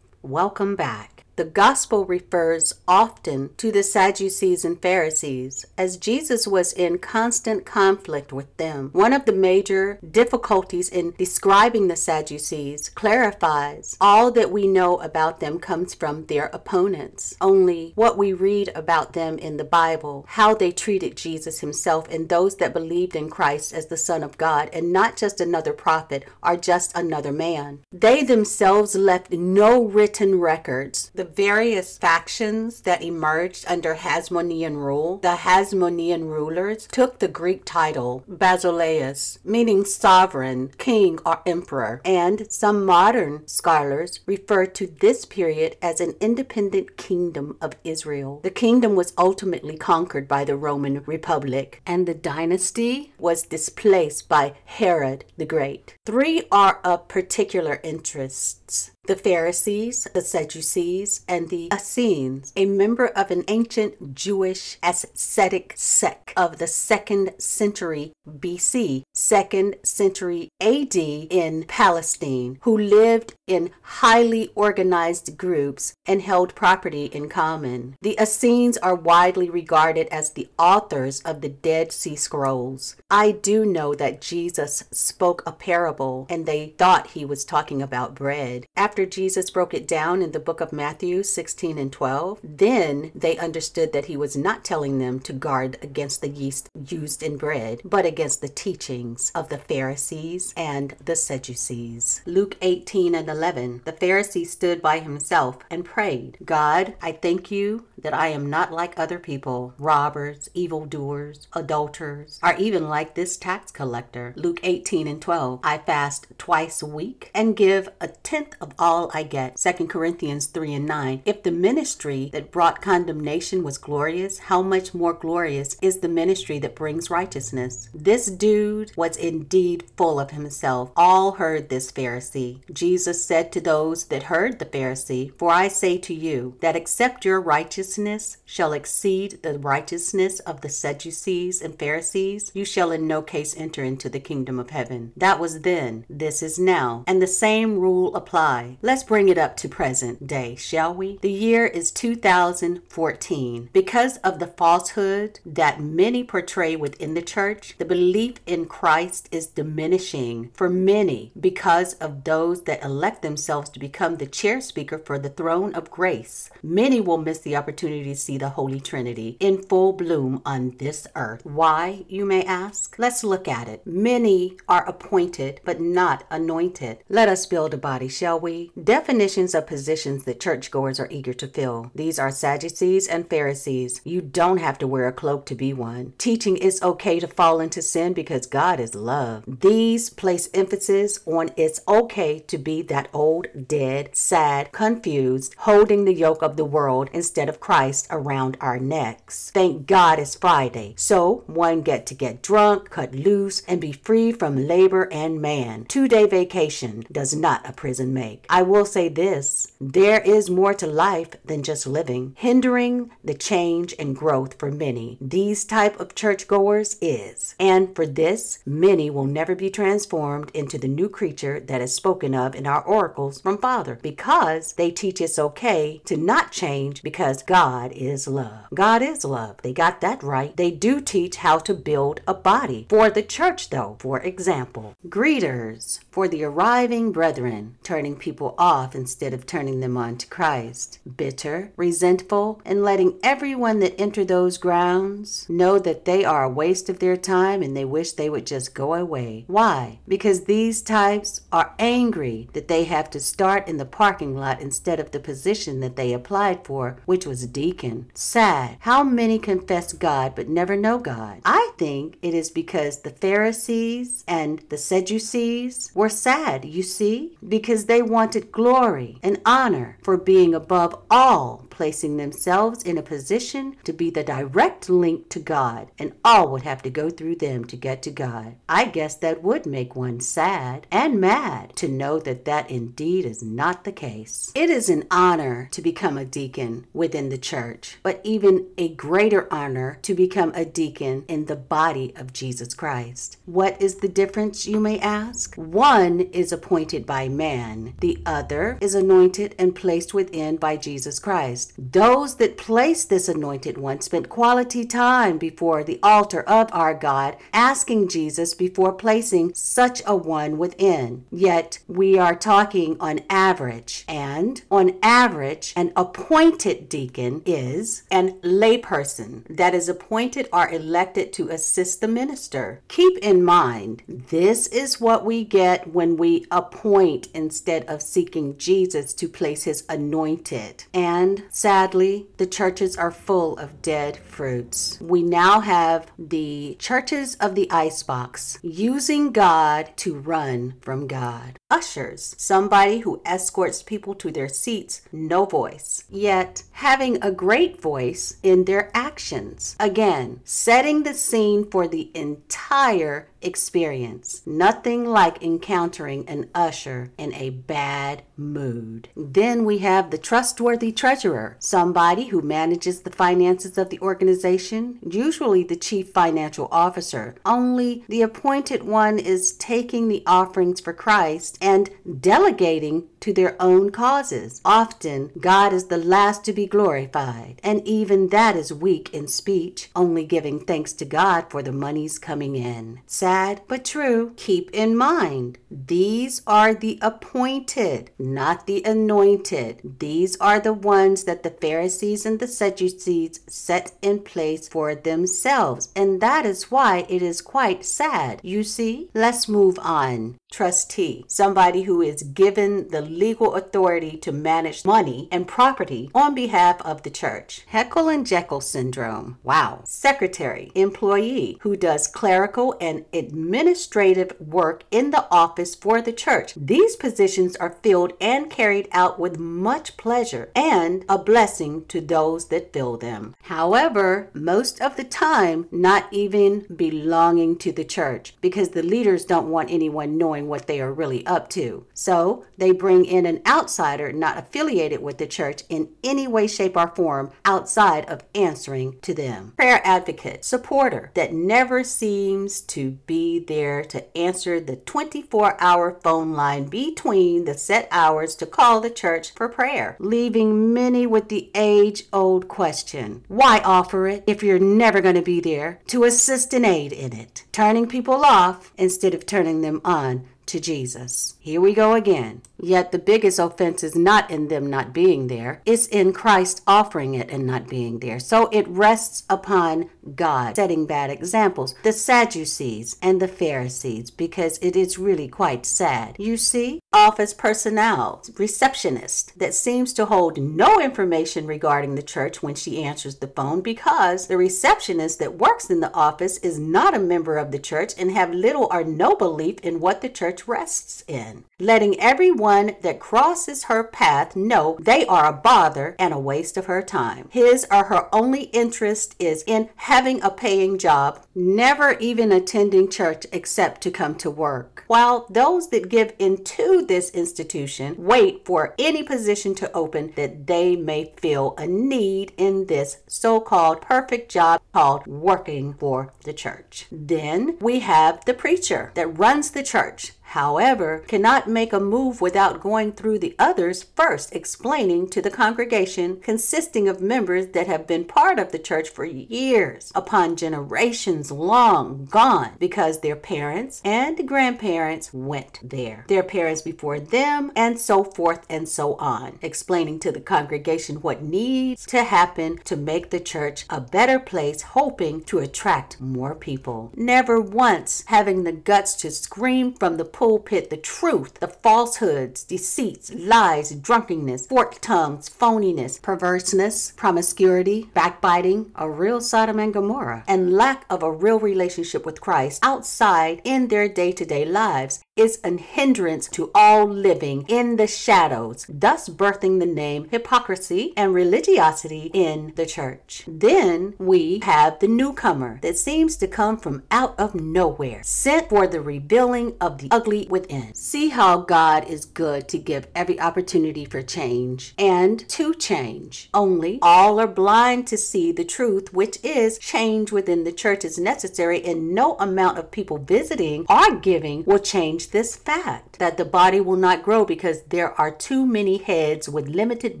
Welcome 0.22 0.76
back. 0.76 1.17
The 1.38 1.44
gospel 1.44 2.04
refers 2.04 2.74
often 2.88 3.50
to 3.58 3.70
the 3.70 3.84
Sadducees 3.84 4.64
and 4.64 4.82
Pharisees, 4.82 5.64
as 5.78 5.96
Jesus 5.96 6.48
was 6.48 6.72
in 6.72 6.98
constant 6.98 7.64
conflict 7.64 8.32
with 8.32 8.56
them. 8.56 8.90
One 8.92 9.12
of 9.12 9.24
the 9.24 9.32
major 9.32 10.00
difficulties 10.10 10.88
in 10.88 11.12
describing 11.16 11.86
the 11.86 11.94
Sadducees 11.94 12.88
clarifies 12.88 13.96
all 14.00 14.32
that 14.32 14.50
we 14.50 14.66
know 14.66 14.98
about 14.98 15.38
them 15.38 15.60
comes 15.60 15.94
from 15.94 16.26
their 16.26 16.46
opponents. 16.46 17.36
Only 17.40 17.92
what 17.94 18.18
we 18.18 18.32
read 18.32 18.72
about 18.74 19.12
them 19.12 19.38
in 19.38 19.58
the 19.58 19.64
Bible, 19.64 20.24
how 20.30 20.56
they 20.56 20.72
treated 20.72 21.16
Jesus 21.16 21.60
himself 21.60 22.08
and 22.10 22.28
those 22.28 22.56
that 22.56 22.74
believed 22.74 23.14
in 23.14 23.30
Christ 23.30 23.72
as 23.72 23.86
the 23.86 23.96
Son 23.96 24.24
of 24.24 24.38
God 24.38 24.70
and 24.72 24.92
not 24.92 25.16
just 25.16 25.40
another 25.40 25.72
prophet 25.72 26.24
or 26.42 26.56
just 26.56 26.90
another 26.96 27.30
man. 27.30 27.78
They 27.92 28.24
themselves 28.24 28.96
left 28.96 29.30
no 29.30 29.84
written 29.84 30.40
records. 30.40 31.12
The 31.14 31.27
various 31.34 31.98
factions 31.98 32.82
that 32.82 33.02
emerged 33.02 33.64
under 33.68 33.94
Hasmonean 33.94 34.76
rule, 34.76 35.18
the 35.18 35.36
Hasmonean 35.36 36.24
rulers 36.28 36.86
took 36.90 37.18
the 37.18 37.28
Greek 37.28 37.64
title 37.64 38.24
Basileus, 38.28 39.38
meaning 39.44 39.84
sovereign, 39.84 40.70
king, 40.78 41.18
or 41.24 41.40
emperor, 41.46 42.00
and 42.04 42.50
some 42.50 42.84
modern 42.84 43.46
scholars 43.46 44.20
refer 44.26 44.66
to 44.66 44.86
this 44.86 45.24
period 45.24 45.76
as 45.82 46.00
an 46.00 46.14
independent 46.20 46.96
kingdom 46.96 47.56
of 47.60 47.74
Israel. 47.84 48.40
The 48.42 48.50
kingdom 48.50 48.96
was 48.96 49.12
ultimately 49.16 49.76
conquered 49.76 50.28
by 50.28 50.44
the 50.44 50.56
Roman 50.56 51.02
Republic, 51.04 51.82
and 51.86 52.06
the 52.06 52.14
dynasty 52.14 53.12
was 53.18 53.42
displaced 53.42 54.28
by 54.28 54.54
Herod 54.64 55.24
the 55.36 55.46
Great. 55.46 55.96
Three 56.04 56.44
are 56.50 56.80
of 56.84 57.08
particular 57.08 57.80
interests 57.82 58.90
the 59.06 59.16
Pharisees, 59.16 60.06
the 60.12 60.20
Sadducees, 60.20 61.24
and 61.26 61.48
the 61.48 61.70
Essenes, 61.72 62.52
a 62.54 62.66
member 62.66 63.06
of 63.06 63.30
an 63.30 63.44
ancient 63.48 64.14
Jewish 64.14 64.76
ascetic 64.82 65.72
sect 65.76 66.32
of 66.36 66.58
the 66.58 66.66
second 66.66 67.32
century 67.38 68.12
BC, 68.28 69.02
second 69.14 69.76
century 69.82 70.50
AD 70.60 70.94
in 70.94 71.64
Palestine, 71.66 72.58
who 72.62 72.76
lived 72.76 73.34
in 73.46 73.70
highly 73.82 74.52
organized 74.54 75.38
groups 75.38 75.94
and 76.06 76.20
held 76.20 76.54
property 76.54 77.06
in 77.06 77.28
common. 77.30 77.96
The 78.02 78.18
Essenes 78.20 78.76
are 78.78 78.94
widely 78.94 79.48
regarded 79.48 80.08
as 80.08 80.32
the 80.32 80.48
authors 80.58 81.20
of 81.20 81.40
the 81.40 81.48
Dead 81.48 81.92
Sea 81.92 82.16
Scrolls. 82.16 82.96
I 83.10 83.32
do 83.32 83.64
know 83.64 83.94
that 83.94 84.20
Jesus 84.20 84.84
spoke 84.90 85.42
a 85.46 85.52
parable 85.52 86.26
and 86.28 86.44
they 86.44 86.74
thought 86.76 87.08
he 87.08 87.24
was 87.24 87.44
talking 87.44 87.80
about 87.80 88.14
bread. 88.14 88.66
After 88.76 88.97
after 88.98 89.06
Jesus 89.08 89.48
broke 89.48 89.74
it 89.74 89.86
down 89.86 90.22
in 90.22 90.32
the 90.32 90.40
book 90.40 90.60
of 90.60 90.72
Matthew 90.72 91.22
16 91.22 91.78
and 91.78 91.92
12, 91.92 92.40
then 92.42 93.12
they 93.14 93.38
understood 93.38 93.92
that 93.92 94.06
he 94.06 94.16
was 94.16 94.36
not 94.36 94.64
telling 94.64 94.98
them 94.98 95.20
to 95.20 95.32
guard 95.32 95.78
against 95.80 96.20
the 96.20 96.28
yeast 96.28 96.68
used 96.74 97.22
in 97.22 97.36
bread, 97.36 97.80
but 97.84 98.04
against 98.04 98.40
the 98.40 98.48
teachings 98.48 99.30
of 99.36 99.50
the 99.50 99.58
Pharisees 99.58 100.52
and 100.56 100.96
the 101.04 101.14
Sadducees. 101.14 102.22
Luke 102.26 102.56
18 102.60 103.14
and 103.14 103.28
11 103.28 103.82
The 103.84 103.92
Pharisee 103.92 104.44
stood 104.44 104.82
by 104.82 104.98
himself 104.98 105.58
and 105.70 105.84
prayed, 105.84 106.38
God, 106.44 106.94
I 107.00 107.12
thank 107.12 107.52
you 107.52 107.84
that 108.02 108.14
I 108.14 108.28
am 108.28 108.48
not 108.48 108.72
like 108.72 108.98
other 108.98 109.18
people, 109.18 109.74
robbers, 109.78 110.48
evildoers, 110.54 111.48
adulterers, 111.52 112.38
or 112.42 112.54
even 112.54 112.88
like 112.88 113.14
this 113.14 113.36
tax 113.36 113.70
collector. 113.70 114.32
Luke 114.36 114.60
18 114.62 115.06
and 115.06 115.20
12 115.20 115.60
I 115.62 115.78
fast 115.78 116.26
twice 116.38 116.82
a 116.82 116.86
week 116.86 117.30
and 117.34 117.56
give 117.56 117.88
a 118.00 118.08
tenth 118.08 118.54
of 118.60 118.72
all 118.78 119.10
I 119.14 119.22
get. 119.22 119.56
2 119.56 119.86
Corinthians 119.86 120.46
3 120.46 120.74
and 120.74 120.86
9. 120.86 121.22
If 121.24 121.42
the 121.42 121.50
ministry 121.50 122.30
that 122.32 122.52
brought 122.52 122.82
condemnation 122.82 123.62
was 123.62 123.78
glorious, 123.78 124.38
how 124.38 124.62
much 124.62 124.94
more 124.94 125.12
glorious 125.12 125.76
is 125.82 125.98
the 125.98 126.08
ministry 126.08 126.58
that 126.60 126.74
brings 126.74 127.10
righteousness? 127.10 127.88
This 127.94 128.26
dude 128.26 128.92
was 128.96 129.16
indeed 129.16 129.84
full 129.96 130.20
of 130.20 130.30
himself. 130.30 130.90
All 130.96 131.32
heard 131.32 131.68
this 131.68 131.90
Pharisee. 131.90 132.60
Jesus 132.72 133.24
said 133.24 133.52
to 133.52 133.60
those 133.60 134.06
that 134.06 134.24
heard 134.24 134.58
the 134.58 134.66
Pharisee, 134.66 135.32
For 135.38 135.50
I 135.50 135.68
say 135.68 135.98
to 135.98 136.14
you 136.14 136.56
that 136.60 136.76
except 136.76 137.24
your 137.24 137.40
righteous 137.40 137.87
righteousness 137.88 138.36
shall 138.44 138.74
exceed 138.74 139.42
the 139.42 139.58
righteousness 139.58 140.40
of 140.40 140.60
the 140.60 140.68
Sadducees 140.68 141.62
and 141.62 141.78
Pharisees, 141.78 142.52
you 142.52 142.62
shall 142.62 142.92
in 142.92 143.06
no 143.06 143.22
case 143.22 143.56
enter 143.56 143.82
into 143.82 144.10
the 144.10 144.20
kingdom 144.20 144.58
of 144.60 144.68
heaven. 144.68 145.12
That 145.16 145.40
was 145.40 145.60
then, 145.60 146.04
this 146.10 146.42
is 146.42 146.58
now, 146.58 147.02
and 147.06 147.22
the 147.22 147.26
same 147.26 147.78
rule 147.78 148.14
apply. 148.14 148.76
Let's 148.82 149.04
bring 149.04 149.30
it 149.30 149.38
up 149.38 149.56
to 149.58 149.70
present 149.70 150.26
day, 150.26 150.54
shall 150.54 150.92
we? 150.92 151.18
The 151.22 151.32
year 151.32 151.64
is 151.64 151.90
2014. 151.90 153.70
Because 153.72 154.18
of 154.18 154.38
the 154.38 154.46
falsehood 154.46 155.40
that 155.46 155.80
many 155.80 156.22
portray 156.22 156.76
within 156.76 157.14
the 157.14 157.22
church, 157.22 157.74
the 157.78 157.86
belief 157.86 158.34
in 158.44 158.66
Christ 158.66 159.30
is 159.32 159.46
diminishing 159.46 160.50
for 160.52 160.68
many 160.68 161.32
because 161.40 161.94
of 161.94 162.24
those 162.24 162.64
that 162.64 162.84
elect 162.84 163.22
themselves 163.22 163.70
to 163.70 163.80
become 163.80 164.16
the 164.16 164.26
chair 164.26 164.60
speaker 164.60 164.98
for 164.98 165.18
the 165.18 165.30
throne 165.30 165.74
of 165.74 165.90
grace. 165.90 166.50
Many 166.62 167.00
will 167.00 167.16
miss 167.16 167.38
the 167.38 167.56
opportunity 167.56 167.77
to 167.78 168.14
see 168.14 168.38
the 168.38 168.50
Holy 168.50 168.80
Trinity 168.80 169.36
in 169.40 169.62
full 169.62 169.92
bloom 169.92 170.42
on 170.44 170.74
this 170.78 171.06
earth. 171.14 171.40
Why, 171.44 172.04
you 172.08 172.24
may 172.24 172.44
ask? 172.44 172.96
Let's 172.98 173.24
look 173.24 173.48
at 173.48 173.68
it. 173.68 173.86
Many 173.86 174.56
are 174.68 174.86
appointed, 174.88 175.60
but 175.64 175.80
not 175.80 176.24
anointed. 176.30 176.98
Let 177.08 177.28
us 177.28 177.46
build 177.46 177.72
a 177.72 177.78
body, 177.78 178.08
shall 178.08 178.38
we? 178.40 178.72
Definitions 178.82 179.54
of 179.54 179.66
positions 179.66 180.24
that 180.24 180.40
churchgoers 180.40 180.98
are 180.98 181.08
eager 181.10 181.32
to 181.34 181.46
fill. 181.46 181.90
These 181.94 182.18
are 182.18 182.30
Sadducees 182.30 183.06
and 183.06 183.30
Pharisees. 183.30 184.00
You 184.04 184.20
don't 184.20 184.58
have 184.58 184.78
to 184.78 184.86
wear 184.86 185.06
a 185.06 185.12
cloak 185.12 185.46
to 185.46 185.54
be 185.54 185.72
one. 185.72 186.14
Teaching 186.18 186.56
it's 186.56 186.82
okay 186.82 187.20
to 187.20 187.28
fall 187.28 187.60
into 187.60 187.80
sin 187.80 188.12
because 188.12 188.46
God 188.46 188.80
is 188.80 188.94
love. 188.94 189.44
These 189.46 190.10
place 190.10 190.48
emphasis 190.52 191.20
on 191.26 191.50
it's 191.56 191.80
okay 191.86 192.40
to 192.40 192.58
be 192.58 192.82
that 192.82 193.08
old, 193.12 193.46
dead, 193.68 194.16
sad, 194.16 194.72
confused, 194.72 195.54
holding 195.58 196.04
the 196.04 196.14
yoke 196.14 196.42
of 196.42 196.56
the 196.56 196.64
world 196.64 197.08
instead 197.12 197.48
of 197.48 197.60
Christ 197.68 198.06
around 198.08 198.56
our 198.62 198.78
necks. 198.78 199.50
Thank 199.50 199.86
God 199.86 200.18
it's 200.18 200.34
Friday. 200.34 200.94
So 200.96 201.44
one 201.46 201.82
get 201.82 202.06
to 202.06 202.14
get 202.14 202.40
drunk, 202.40 202.88
cut 202.88 203.14
loose, 203.14 203.60
and 203.68 203.78
be 203.78 203.92
free 203.92 204.32
from 204.32 204.66
labor 204.66 205.06
and 205.12 205.42
man. 205.42 205.84
Two 205.84 206.08
day 206.08 206.24
vacation 206.24 207.04
does 207.12 207.36
not 207.36 207.68
a 207.68 207.74
prison 207.74 208.14
make. 208.14 208.46
I 208.48 208.62
will 208.62 208.86
say 208.86 209.10
this 209.10 209.72
there 209.78 210.22
is 210.22 210.48
more 210.48 210.72
to 210.72 210.86
life 210.86 211.32
than 211.44 211.62
just 211.62 211.86
living, 211.86 212.32
hindering 212.38 213.10
the 213.22 213.34
change 213.34 213.94
and 213.98 214.16
growth 214.16 214.58
for 214.58 214.70
many. 214.70 215.18
These 215.20 215.66
type 215.66 216.00
of 216.00 216.14
churchgoers 216.14 216.96
is. 217.02 217.54
And 217.60 217.94
for 217.94 218.06
this, 218.06 218.60
many 218.64 219.10
will 219.10 219.26
never 219.26 219.54
be 219.54 219.68
transformed 219.68 220.50
into 220.54 220.78
the 220.78 220.88
new 220.88 221.10
creature 221.10 221.60
that 221.60 221.82
is 221.82 221.94
spoken 221.94 222.34
of 222.34 222.54
in 222.54 222.66
our 222.66 222.80
oracles 222.80 223.42
from 223.42 223.58
Father 223.58 223.98
because 224.00 224.72
they 224.72 224.90
teach 224.90 225.20
it's 225.20 225.38
okay 225.38 226.00
to 226.06 226.16
not 226.16 226.50
change 226.50 227.02
because 227.02 227.42
God 227.42 227.57
is 227.58 228.28
love. 228.28 228.66
God 228.72 229.02
is 229.02 229.24
love. 229.24 229.56
They 229.62 229.72
got 229.72 230.00
that 230.00 230.22
right. 230.22 230.56
They 230.56 230.70
do 230.70 231.00
teach 231.00 231.36
how 231.36 231.58
to 231.58 231.74
build 231.74 232.20
a 232.26 232.34
body. 232.34 232.86
For 232.88 233.10
the 233.10 233.22
church, 233.22 233.70
though, 233.70 233.96
for 233.98 234.20
example, 234.20 234.94
greeters 235.08 235.98
for 236.12 236.28
the 236.28 236.44
arriving 236.44 237.10
brethren, 237.10 237.76
turning 237.82 238.14
people 238.14 238.54
off 238.58 238.94
instead 238.94 239.34
of 239.34 239.44
turning 239.44 239.80
them 239.80 239.96
on 239.96 240.16
to 240.18 240.26
Christ, 240.28 241.00
bitter, 241.16 241.72
resentful, 241.76 242.60
and 242.64 242.84
letting 242.84 243.18
everyone 243.24 243.80
that 243.80 244.00
enter 244.00 244.24
those 244.24 244.56
grounds 244.56 245.48
know 245.48 245.80
that 245.80 246.04
they 246.04 246.24
are 246.24 246.44
a 246.44 246.48
waste 246.48 246.88
of 246.88 247.00
their 247.00 247.16
time 247.16 247.62
and 247.62 247.76
they 247.76 247.84
wish 247.84 248.12
they 248.12 248.30
would 248.30 248.46
just 248.46 248.72
go 248.74 248.94
away. 248.94 249.44
Why? 249.48 249.98
Because 250.06 250.44
these 250.44 250.80
types 250.80 251.40
are 251.50 251.74
angry 251.78 252.48
that 252.52 252.68
they 252.68 252.84
have 252.84 253.10
to 253.10 253.20
start 253.20 253.66
in 253.66 253.78
the 253.78 253.84
parking 253.84 254.36
lot 254.36 254.60
instead 254.60 255.00
of 255.00 255.10
the 255.10 255.20
position 255.20 255.80
that 255.80 255.96
they 255.96 256.12
applied 256.12 256.64
for, 256.64 256.98
which 257.04 257.26
was 257.26 257.47
deacon. 257.52 258.10
Sad. 258.14 258.76
How 258.80 259.02
many 259.02 259.38
confess 259.38 259.92
God 259.92 260.34
but 260.34 260.48
never 260.48 260.76
know 260.76 260.98
God? 260.98 261.40
I 261.44 261.72
think 261.78 262.18
it 262.22 262.34
is 262.34 262.50
because 262.50 263.00
the 263.00 263.10
Pharisees 263.10 264.24
and 264.28 264.60
the 264.68 264.78
Sadducees 264.78 265.90
were 265.94 266.08
sad, 266.08 266.64
you 266.64 266.82
see, 266.82 267.36
because 267.46 267.86
they 267.86 268.02
wanted 268.02 268.52
glory 268.52 269.18
and 269.22 269.40
honor 269.44 269.98
for 270.02 270.16
being 270.16 270.54
above 270.54 271.00
all 271.10 271.66
placing 271.78 272.16
themselves 272.16 272.82
in 272.82 272.98
a 272.98 273.02
position 273.02 273.76
to 273.84 273.92
be 273.92 274.10
the 274.10 274.24
direct 274.24 274.90
link 274.90 275.28
to 275.28 275.38
God, 275.38 275.86
and 275.96 276.12
all 276.24 276.48
would 276.48 276.62
have 276.62 276.82
to 276.82 276.90
go 276.90 277.08
through 277.08 277.36
them 277.36 277.64
to 277.66 277.76
get 277.76 278.02
to 278.02 278.10
God. 278.10 278.56
I 278.68 278.86
guess 278.86 279.14
that 279.14 279.44
would 279.44 279.64
make 279.64 279.94
one 279.94 280.18
sad 280.18 280.88
and 280.90 281.20
mad 281.20 281.76
to 281.76 281.86
know 281.86 282.18
that 282.18 282.44
that 282.46 282.68
indeed 282.68 283.24
is 283.24 283.44
not 283.44 283.84
the 283.84 283.92
case. 283.92 284.50
It 284.56 284.70
is 284.70 284.88
an 284.88 285.04
honor 285.08 285.68
to 285.70 285.80
become 285.80 286.18
a 286.18 286.24
deacon 286.24 286.84
within 286.92 287.28
the 287.28 287.38
church, 287.38 287.98
but 288.02 288.20
even 288.24 288.66
a 288.76 288.88
greater 288.88 289.46
honor 289.54 290.00
to 290.02 290.14
become 290.14 290.50
a 290.56 290.64
deacon 290.64 291.24
in 291.28 291.44
the 291.44 291.54
body 291.54 292.12
of 292.16 292.32
Jesus 292.32 292.74
Christ. 292.74 293.36
What 293.46 293.80
is 293.80 293.98
the 293.98 294.08
difference, 294.08 294.66
you 294.66 294.80
may 294.80 294.98
ask? 294.98 295.54
One 295.54 296.22
is 296.32 296.50
appointed 296.50 297.06
by 297.06 297.28
man, 297.28 297.94
the 298.00 298.18
other 298.26 298.78
is 298.80 298.96
anointed 298.96 299.54
and 299.60 299.76
placed 299.76 300.12
within 300.12 300.56
by 300.56 300.76
Jesus 300.76 301.20
Christ. 301.68 301.92
Those 301.92 302.36
that 302.36 302.56
placed 302.56 303.10
this 303.10 303.28
anointed 303.28 303.78
one 303.78 304.00
spent 304.00 304.28
quality 304.28 304.84
time 304.84 305.38
before 305.38 305.84
the 305.84 305.98
altar 306.02 306.42
of 306.42 306.68
our 306.72 306.94
God, 306.94 307.36
asking 307.52 308.08
Jesus 308.08 308.54
before 308.54 308.92
placing 308.92 309.54
such 309.54 310.02
a 310.06 310.16
one 310.16 310.58
within. 310.58 311.24
Yet 311.30 311.80
we 311.86 312.18
are 312.18 312.34
talking 312.34 312.96
on 313.00 313.20
average, 313.30 314.04
and 314.08 314.62
on 314.70 314.96
average, 315.02 315.72
an 315.76 315.92
appointed 315.96 316.88
deacon 316.88 317.42
is 317.44 318.04
an 318.10 318.38
layperson 318.40 319.44
that 319.48 319.74
is 319.74 319.88
appointed 319.88 320.48
or 320.52 320.68
elected 320.68 321.32
to 321.34 321.48
assist 321.48 322.00
the 322.00 322.08
minister. 322.08 322.80
Keep 322.88 323.18
in 323.18 323.44
mind, 323.44 324.02
this 324.08 324.66
is 324.68 325.00
what 325.00 325.24
we 325.24 325.44
get 325.44 325.88
when 325.88 326.16
we 326.16 326.46
appoint 326.50 327.28
instead 327.34 327.84
of 327.86 328.02
seeking 328.02 328.56
Jesus 328.56 329.12
to 329.14 329.28
place 329.28 329.64
his 329.64 329.84
anointed. 329.88 330.84
And 330.94 331.44
Sadly, 331.58 332.28
the 332.36 332.46
churches 332.46 332.96
are 332.96 333.10
full 333.10 333.58
of 333.58 333.82
dead 333.82 334.16
fruits. 334.18 334.96
We 335.00 335.24
now 335.24 335.58
have 335.58 336.06
the 336.16 336.76
churches 336.78 337.34
of 337.40 337.56
the 337.56 337.68
icebox 337.68 338.60
using 338.62 339.32
God 339.32 339.90
to 339.96 340.14
run 340.14 340.74
from 340.80 341.08
God. 341.08 341.56
Ushers, 341.68 342.36
somebody 342.38 343.00
who 343.00 343.20
escorts 343.26 343.82
people 343.82 344.14
to 344.14 344.30
their 344.30 344.48
seats, 344.48 345.02
no 345.10 345.46
voice, 345.46 346.04
yet 346.08 346.62
having 346.78 347.20
a 347.20 347.32
great 347.32 347.80
voice 347.80 348.36
in 348.44 348.64
their 348.64 348.88
actions. 348.94 349.74
Again, 349.80 350.40
setting 350.44 351.02
the 351.02 351.12
scene 351.12 351.68
for 351.68 351.88
the 351.88 352.08
entire 352.14 353.28
experience. 353.42 354.42
Nothing 354.46 355.04
like 355.04 355.42
encountering 355.42 356.28
an 356.28 356.48
usher 356.54 357.10
in 357.18 357.34
a 357.34 357.50
bad 357.50 358.22
mood. 358.36 359.08
Then 359.16 359.64
we 359.64 359.78
have 359.78 360.10
the 360.10 360.18
trustworthy 360.18 360.92
treasurer, 360.92 361.56
somebody 361.58 362.26
who 362.26 362.42
manages 362.42 363.02
the 363.02 363.10
finances 363.10 363.78
of 363.78 363.90
the 363.90 364.00
organization, 364.00 364.98
usually 365.08 365.62
the 365.62 365.76
chief 365.76 366.10
financial 366.10 366.68
officer. 366.70 367.36
Only 367.44 368.04
the 368.08 368.22
appointed 368.22 368.82
one 368.84 369.18
is 369.18 369.52
taking 369.52 370.08
the 370.08 370.22
offerings 370.26 370.80
for 370.80 370.92
Christ 370.92 371.58
and 371.60 371.90
delegating 372.20 373.08
to 373.20 373.32
their 373.32 373.60
own 373.60 373.90
causes. 373.90 374.60
Often, 374.64 375.32
God 375.40 375.72
is 375.72 375.86
the 375.86 375.98
last 375.98 376.44
to 376.44 376.52
be 376.52 376.66
glorified, 376.68 377.60
and 377.64 377.86
even 377.86 378.28
that 378.28 378.54
is 378.54 378.72
weak 378.72 379.12
in 379.12 379.26
speech, 379.26 379.90
only 379.96 380.24
giving 380.24 380.60
thanks 380.60 380.92
to 380.94 381.04
God 381.04 381.50
for 381.50 381.62
the 381.62 381.72
monies 381.72 382.18
coming 382.18 382.54
in. 382.54 383.00
Sad 383.06 383.62
but 383.66 383.84
true. 383.84 384.32
Keep 384.36 384.70
in 384.72 384.96
mind, 384.96 385.58
these 385.70 386.42
are 386.46 386.74
the 386.74 386.98
appointed, 387.02 388.10
not 388.18 388.66
the 388.66 388.82
anointed. 388.84 389.98
These 389.98 390.36
are 390.36 390.60
the 390.60 390.72
ones 390.72 391.24
that 391.24 391.42
the 391.42 391.50
Pharisees 391.50 392.24
and 392.24 392.38
the 392.38 392.46
Sadducees 392.46 393.40
set 393.46 393.92
in 394.02 394.20
place 394.20 394.68
for 394.68 394.94
themselves, 394.94 395.88
and 395.96 396.20
that 396.20 396.46
is 396.46 396.70
why 396.70 397.06
it 397.08 397.22
is 397.22 397.42
quite 397.42 397.84
sad. 397.84 398.40
You 398.42 398.62
see? 398.62 399.10
Let's 399.14 399.48
move 399.48 399.78
on. 399.80 400.36
Trustee, 400.50 401.24
somebody 401.28 401.82
who 401.82 402.00
is 402.00 402.22
given 402.22 402.88
the 402.88 403.02
legal 403.02 403.54
authority 403.54 404.16
to 404.18 404.32
manage 404.32 404.84
money 404.84 405.28
and 405.30 405.46
property 405.46 406.10
on 406.14 406.34
behalf 406.34 406.80
of 406.82 407.02
the 407.02 407.10
church. 407.10 407.62
Heckle 407.68 408.08
and 408.08 408.26
Jekyll 408.26 408.60
syndrome. 408.60 409.38
Wow. 409.42 409.82
Secretary, 409.84 410.72
employee 410.74 411.58
who 411.60 411.76
does 411.76 412.06
clerical 412.06 412.76
and 412.80 413.04
administrative 413.12 414.32
work 414.40 414.84
in 414.90 415.10
the 415.10 415.26
office 415.30 415.74
for 415.74 416.00
the 416.00 416.12
church. 416.12 416.54
These 416.56 416.96
positions 416.96 417.54
are 417.56 417.78
filled 417.82 418.14
and 418.20 418.50
carried 418.50 418.88
out 418.92 419.18
with 419.18 419.38
much 419.38 419.96
pleasure 419.96 420.50
and 420.56 421.04
a 421.08 421.18
blessing 421.18 421.84
to 421.86 422.00
those 422.00 422.48
that 422.48 422.72
fill 422.72 422.96
them. 422.96 423.34
However, 423.42 424.30
most 424.32 424.80
of 424.80 424.96
the 424.96 425.04
time, 425.04 425.66
not 425.70 426.06
even 426.10 426.66
belonging 426.74 427.58
to 427.58 427.70
the 427.70 427.84
church 427.84 428.34
because 428.40 428.70
the 428.70 428.82
leaders 428.82 429.24
don't 429.24 429.50
want 429.50 429.70
anyone 429.70 430.16
knowing 430.16 430.37
knowing 430.38 430.48
what 430.48 430.66
they 430.66 430.80
are 430.80 430.92
really 430.92 431.26
up 431.26 431.48
to. 431.50 431.86
So 431.94 432.44
they 432.56 432.72
bring 432.72 433.04
in 433.04 433.26
an 433.26 433.40
outsider 433.46 434.12
not 434.12 434.38
affiliated 434.38 435.02
with 435.02 435.18
the 435.18 435.26
church 435.26 435.62
in 435.68 435.90
any 436.04 436.26
way, 436.26 436.46
shape, 436.46 436.76
or 436.76 436.88
form 436.88 437.30
outside 437.44 438.08
of 438.08 438.24
answering 438.34 438.98
to 439.02 439.14
them. 439.14 439.52
Prayer 439.56 439.80
advocate, 439.84 440.44
supporter 440.44 441.10
that 441.14 441.32
never 441.32 441.82
seems 441.84 442.60
to 442.60 442.92
be 443.06 443.38
there 443.40 443.82
to 443.84 444.16
answer 444.16 444.60
the 444.60 444.76
24 444.76 445.60
hour 445.60 445.98
phone 446.02 446.32
line 446.32 446.66
between 446.66 447.44
the 447.44 447.54
set 447.54 447.88
hours 447.90 448.34
to 448.36 448.46
call 448.46 448.80
the 448.80 448.90
church 448.90 449.34
for 449.34 449.48
prayer, 449.48 449.96
leaving 449.98 450.72
many 450.72 451.06
with 451.06 451.28
the 451.28 451.50
age 451.54 452.04
old 452.12 452.48
question 452.48 453.24
why 453.28 453.60
offer 453.64 454.06
it 454.06 454.24
if 454.26 454.42
you're 454.42 454.58
never 454.58 455.00
going 455.00 455.14
to 455.14 455.22
be 455.22 455.40
there 455.40 455.80
to 455.86 456.04
assist 456.04 456.54
and 456.54 456.64
aid 456.64 456.92
in 456.92 457.12
it? 457.12 457.44
Turning 457.52 457.86
people 457.86 458.24
off 458.24 458.72
instead 458.76 459.14
of 459.14 459.26
turning 459.26 459.60
them 459.62 459.80
on 459.84 460.27
to 460.48 460.60
Jesus. 460.60 461.36
Here 461.40 461.60
we 461.60 461.72
go 461.72 461.94
again. 461.94 462.42
Yet 462.60 462.90
the 462.90 462.98
biggest 462.98 463.38
offense 463.38 463.84
is 463.84 463.94
not 463.94 464.30
in 464.30 464.48
them 464.48 464.68
not 464.68 464.92
being 464.92 465.28
there, 465.28 465.62
it's 465.64 465.86
in 465.86 466.12
Christ 466.12 466.62
offering 466.66 467.14
it 467.14 467.30
and 467.30 467.46
not 467.46 467.68
being 467.68 468.00
there. 468.00 468.18
So 468.18 468.48
it 468.48 468.66
rests 468.66 469.22
upon 469.30 469.90
God 470.16 470.56
setting 470.56 470.86
bad 470.86 471.10
examples, 471.10 471.74
the 471.84 471.92
Sadducees 471.92 472.96
and 473.00 473.20
the 473.20 473.28
Pharisees, 473.28 474.10
because 474.10 474.58
it 474.58 474.74
is 474.74 474.98
really 474.98 475.28
quite 475.28 475.66
sad. 475.66 476.16
You 476.18 476.36
see, 476.36 476.80
office 476.92 477.34
personnel, 477.34 478.24
receptionist 478.36 479.38
that 479.38 479.54
seems 479.54 479.92
to 479.92 480.06
hold 480.06 480.38
no 480.38 480.80
information 480.80 481.46
regarding 481.46 481.94
the 481.94 482.02
church 482.02 482.42
when 482.42 482.54
she 482.54 482.82
answers 482.82 483.16
the 483.16 483.28
phone 483.28 483.60
because 483.60 484.26
the 484.26 484.36
receptionist 484.36 485.18
that 485.18 485.38
works 485.38 485.70
in 485.70 485.80
the 485.80 485.94
office 485.94 486.38
is 486.38 486.58
not 486.58 486.94
a 486.94 486.98
member 486.98 487.36
of 487.36 487.52
the 487.52 487.58
church 487.58 487.92
and 487.98 488.10
have 488.12 488.32
little 488.32 488.68
or 488.70 488.82
no 488.82 489.14
belief 489.14 489.60
in 489.60 489.80
what 489.80 490.00
the 490.00 490.08
church 490.08 490.37
rests 490.46 491.02
in, 491.08 491.44
letting 491.58 491.98
everyone 491.98 492.76
that 492.82 493.00
crosses 493.00 493.64
her 493.64 493.82
path 493.82 494.36
know 494.36 494.76
they 494.80 495.06
are 495.06 495.26
a 495.26 495.32
bother 495.32 495.96
and 495.98 496.12
a 496.14 496.18
waste 496.18 496.56
of 496.56 496.66
her 496.66 496.82
time. 496.82 497.28
His 497.32 497.66
or 497.70 497.84
her 497.84 498.14
only 498.14 498.42
interest 498.44 499.16
is 499.18 499.42
in 499.46 499.70
having 499.76 500.22
a 500.22 500.30
paying 500.30 500.78
job, 500.78 501.24
never 501.34 501.92
even 501.98 502.30
attending 502.30 502.90
church 502.90 503.26
except 503.32 503.80
to 503.82 503.90
come 503.90 504.14
to 504.16 504.30
work. 504.30 504.84
While 504.86 505.26
those 505.30 505.70
that 505.70 505.88
give 505.88 506.12
into 506.18 506.84
this 506.86 507.10
institution 507.10 507.94
wait 507.98 508.44
for 508.44 508.74
any 508.78 509.02
position 509.02 509.54
to 509.56 509.72
open 509.72 510.12
that 510.16 510.46
they 510.46 510.76
may 510.76 511.12
feel 511.16 511.54
a 511.56 511.66
need 511.66 512.32
in 512.36 512.66
this 512.66 512.98
so 513.06 513.40
called 513.40 513.80
perfect 513.80 514.30
job 514.30 514.60
called 514.72 515.06
working 515.06 515.74
for 515.74 516.12
the 516.24 516.32
church. 516.32 516.86
Then 516.90 517.58
we 517.60 517.80
have 517.80 518.24
the 518.24 518.34
preacher 518.34 518.92
that 518.94 519.18
runs 519.18 519.50
the 519.50 519.62
church 519.62 520.12
however, 520.28 521.04
cannot 521.06 521.48
make 521.48 521.72
a 521.72 521.80
move 521.80 522.20
without 522.20 522.60
going 522.60 522.92
through 522.92 523.18
the 523.18 523.34
others 523.38 523.82
first, 523.82 524.34
explaining 524.34 525.08
to 525.08 525.22
the 525.22 525.30
congregation 525.30 526.20
consisting 526.20 526.88
of 526.88 527.00
members 527.00 527.48
that 527.48 527.66
have 527.66 527.86
been 527.86 528.04
part 528.04 528.38
of 528.38 528.52
the 528.52 528.58
church 528.58 528.88
for 528.88 529.04
years, 529.04 529.90
upon 529.94 530.36
generations 530.36 531.30
long 531.30 532.06
gone, 532.10 532.52
because 532.58 533.00
their 533.00 533.16
parents 533.16 533.80
and 533.84 534.28
grandparents 534.28 535.12
went 535.12 535.58
there, 535.62 536.04
their 536.08 536.22
parents 536.22 536.62
before 536.62 537.00
them, 537.00 537.50
and 537.56 537.78
so 537.78 538.04
forth 538.04 538.44
and 538.50 538.68
so 538.68 538.94
on, 538.96 539.38
explaining 539.40 539.98
to 539.98 540.12
the 540.12 540.20
congregation 540.20 540.96
what 540.96 541.22
needs 541.22 541.86
to 541.86 542.04
happen 542.04 542.58
to 542.64 542.76
make 542.76 543.10
the 543.10 543.20
church 543.20 543.64
a 543.70 543.80
better 543.80 544.18
place, 544.18 544.62
hoping 544.62 545.22
to 545.24 545.38
attract 545.38 546.00
more 546.00 546.34
people. 546.34 546.92
Never 546.94 547.40
once 547.40 548.04
having 548.06 548.44
the 548.44 548.52
guts 548.52 548.94
to 548.96 549.10
scream 549.10 549.72
from 549.72 549.96
the 549.96 550.04
pulpit 550.18 550.68
the 550.68 550.76
truth, 550.76 551.34
the 551.34 551.46
falsehoods, 551.46 552.42
deceits, 552.42 553.12
lies, 553.14 553.70
drunkenness, 553.70 554.48
forked 554.48 554.82
tongues, 554.82 555.28
phoniness, 555.28 556.02
perverseness, 556.02 556.92
promiscuity, 556.96 557.88
backbiting, 557.94 558.68
a 558.74 558.90
real 558.90 559.20
Sodom 559.20 559.60
and 559.60 559.72
Gomorrah, 559.72 560.24
and 560.26 560.52
lack 560.52 560.84
of 560.90 561.04
a 561.04 561.12
real 561.12 561.38
relationship 561.38 562.04
with 562.04 562.20
Christ 562.20 562.58
outside 562.64 563.40
in 563.44 563.68
their 563.68 563.88
day 563.88 564.10
to 564.10 564.24
day 564.24 564.44
lives 564.44 565.04
is 565.18 565.40
an 565.42 565.58
hindrance 565.58 566.28
to 566.28 566.50
all 566.54 566.88
living 566.88 567.44
in 567.48 567.76
the 567.76 567.86
shadows, 567.86 568.66
thus 568.68 569.08
birthing 569.08 569.58
the 569.58 569.66
name 569.66 570.08
hypocrisy 570.10 570.92
and 570.96 571.12
religiosity 571.12 572.10
in 572.14 572.52
the 572.54 572.64
church. 572.64 573.24
Then 573.26 573.94
we 573.98 574.40
have 574.44 574.78
the 574.78 574.86
newcomer 574.86 575.58
that 575.62 575.76
seems 575.76 576.16
to 576.16 576.28
come 576.28 576.56
from 576.56 576.84
out 576.90 577.18
of 577.18 577.34
nowhere, 577.34 578.02
sent 578.04 578.48
for 578.48 578.66
the 578.66 578.80
revealing 578.80 579.54
of 579.60 579.78
the 579.78 579.88
ugly 579.90 580.07
within. 580.08 580.74
See 580.74 581.08
how 581.08 581.38
God 581.38 581.88
is 581.88 582.04
good 582.04 582.48
to 582.48 582.58
give 582.58 582.88
every 582.94 583.20
opportunity 583.20 583.84
for 583.84 584.02
change 584.02 584.74
and 584.78 585.28
to 585.28 585.54
change. 585.54 586.30
Only 586.32 586.78
all 586.82 587.20
are 587.20 587.26
blind 587.26 587.86
to 587.88 587.96
see 587.96 588.32
the 588.32 588.44
truth, 588.44 588.92
which 588.92 589.18
is 589.22 589.58
change 589.58 590.10
within 590.10 590.44
the 590.44 590.52
church 590.52 590.84
is 590.84 590.98
necessary, 590.98 591.62
and 591.64 591.94
no 591.94 592.16
amount 592.18 592.58
of 592.58 592.70
people 592.70 592.98
visiting 592.98 593.66
or 593.68 593.96
giving 593.96 594.44
will 594.44 594.58
change 594.58 595.10
this 595.10 595.36
fact 595.36 595.98
that 595.98 596.16
the 596.16 596.24
body 596.24 596.60
will 596.60 596.76
not 596.76 597.02
grow 597.02 597.24
because 597.24 597.62
there 597.62 597.92
are 598.00 598.10
too 598.10 598.46
many 598.46 598.78
heads 598.78 599.28
with 599.28 599.48
limited 599.48 600.00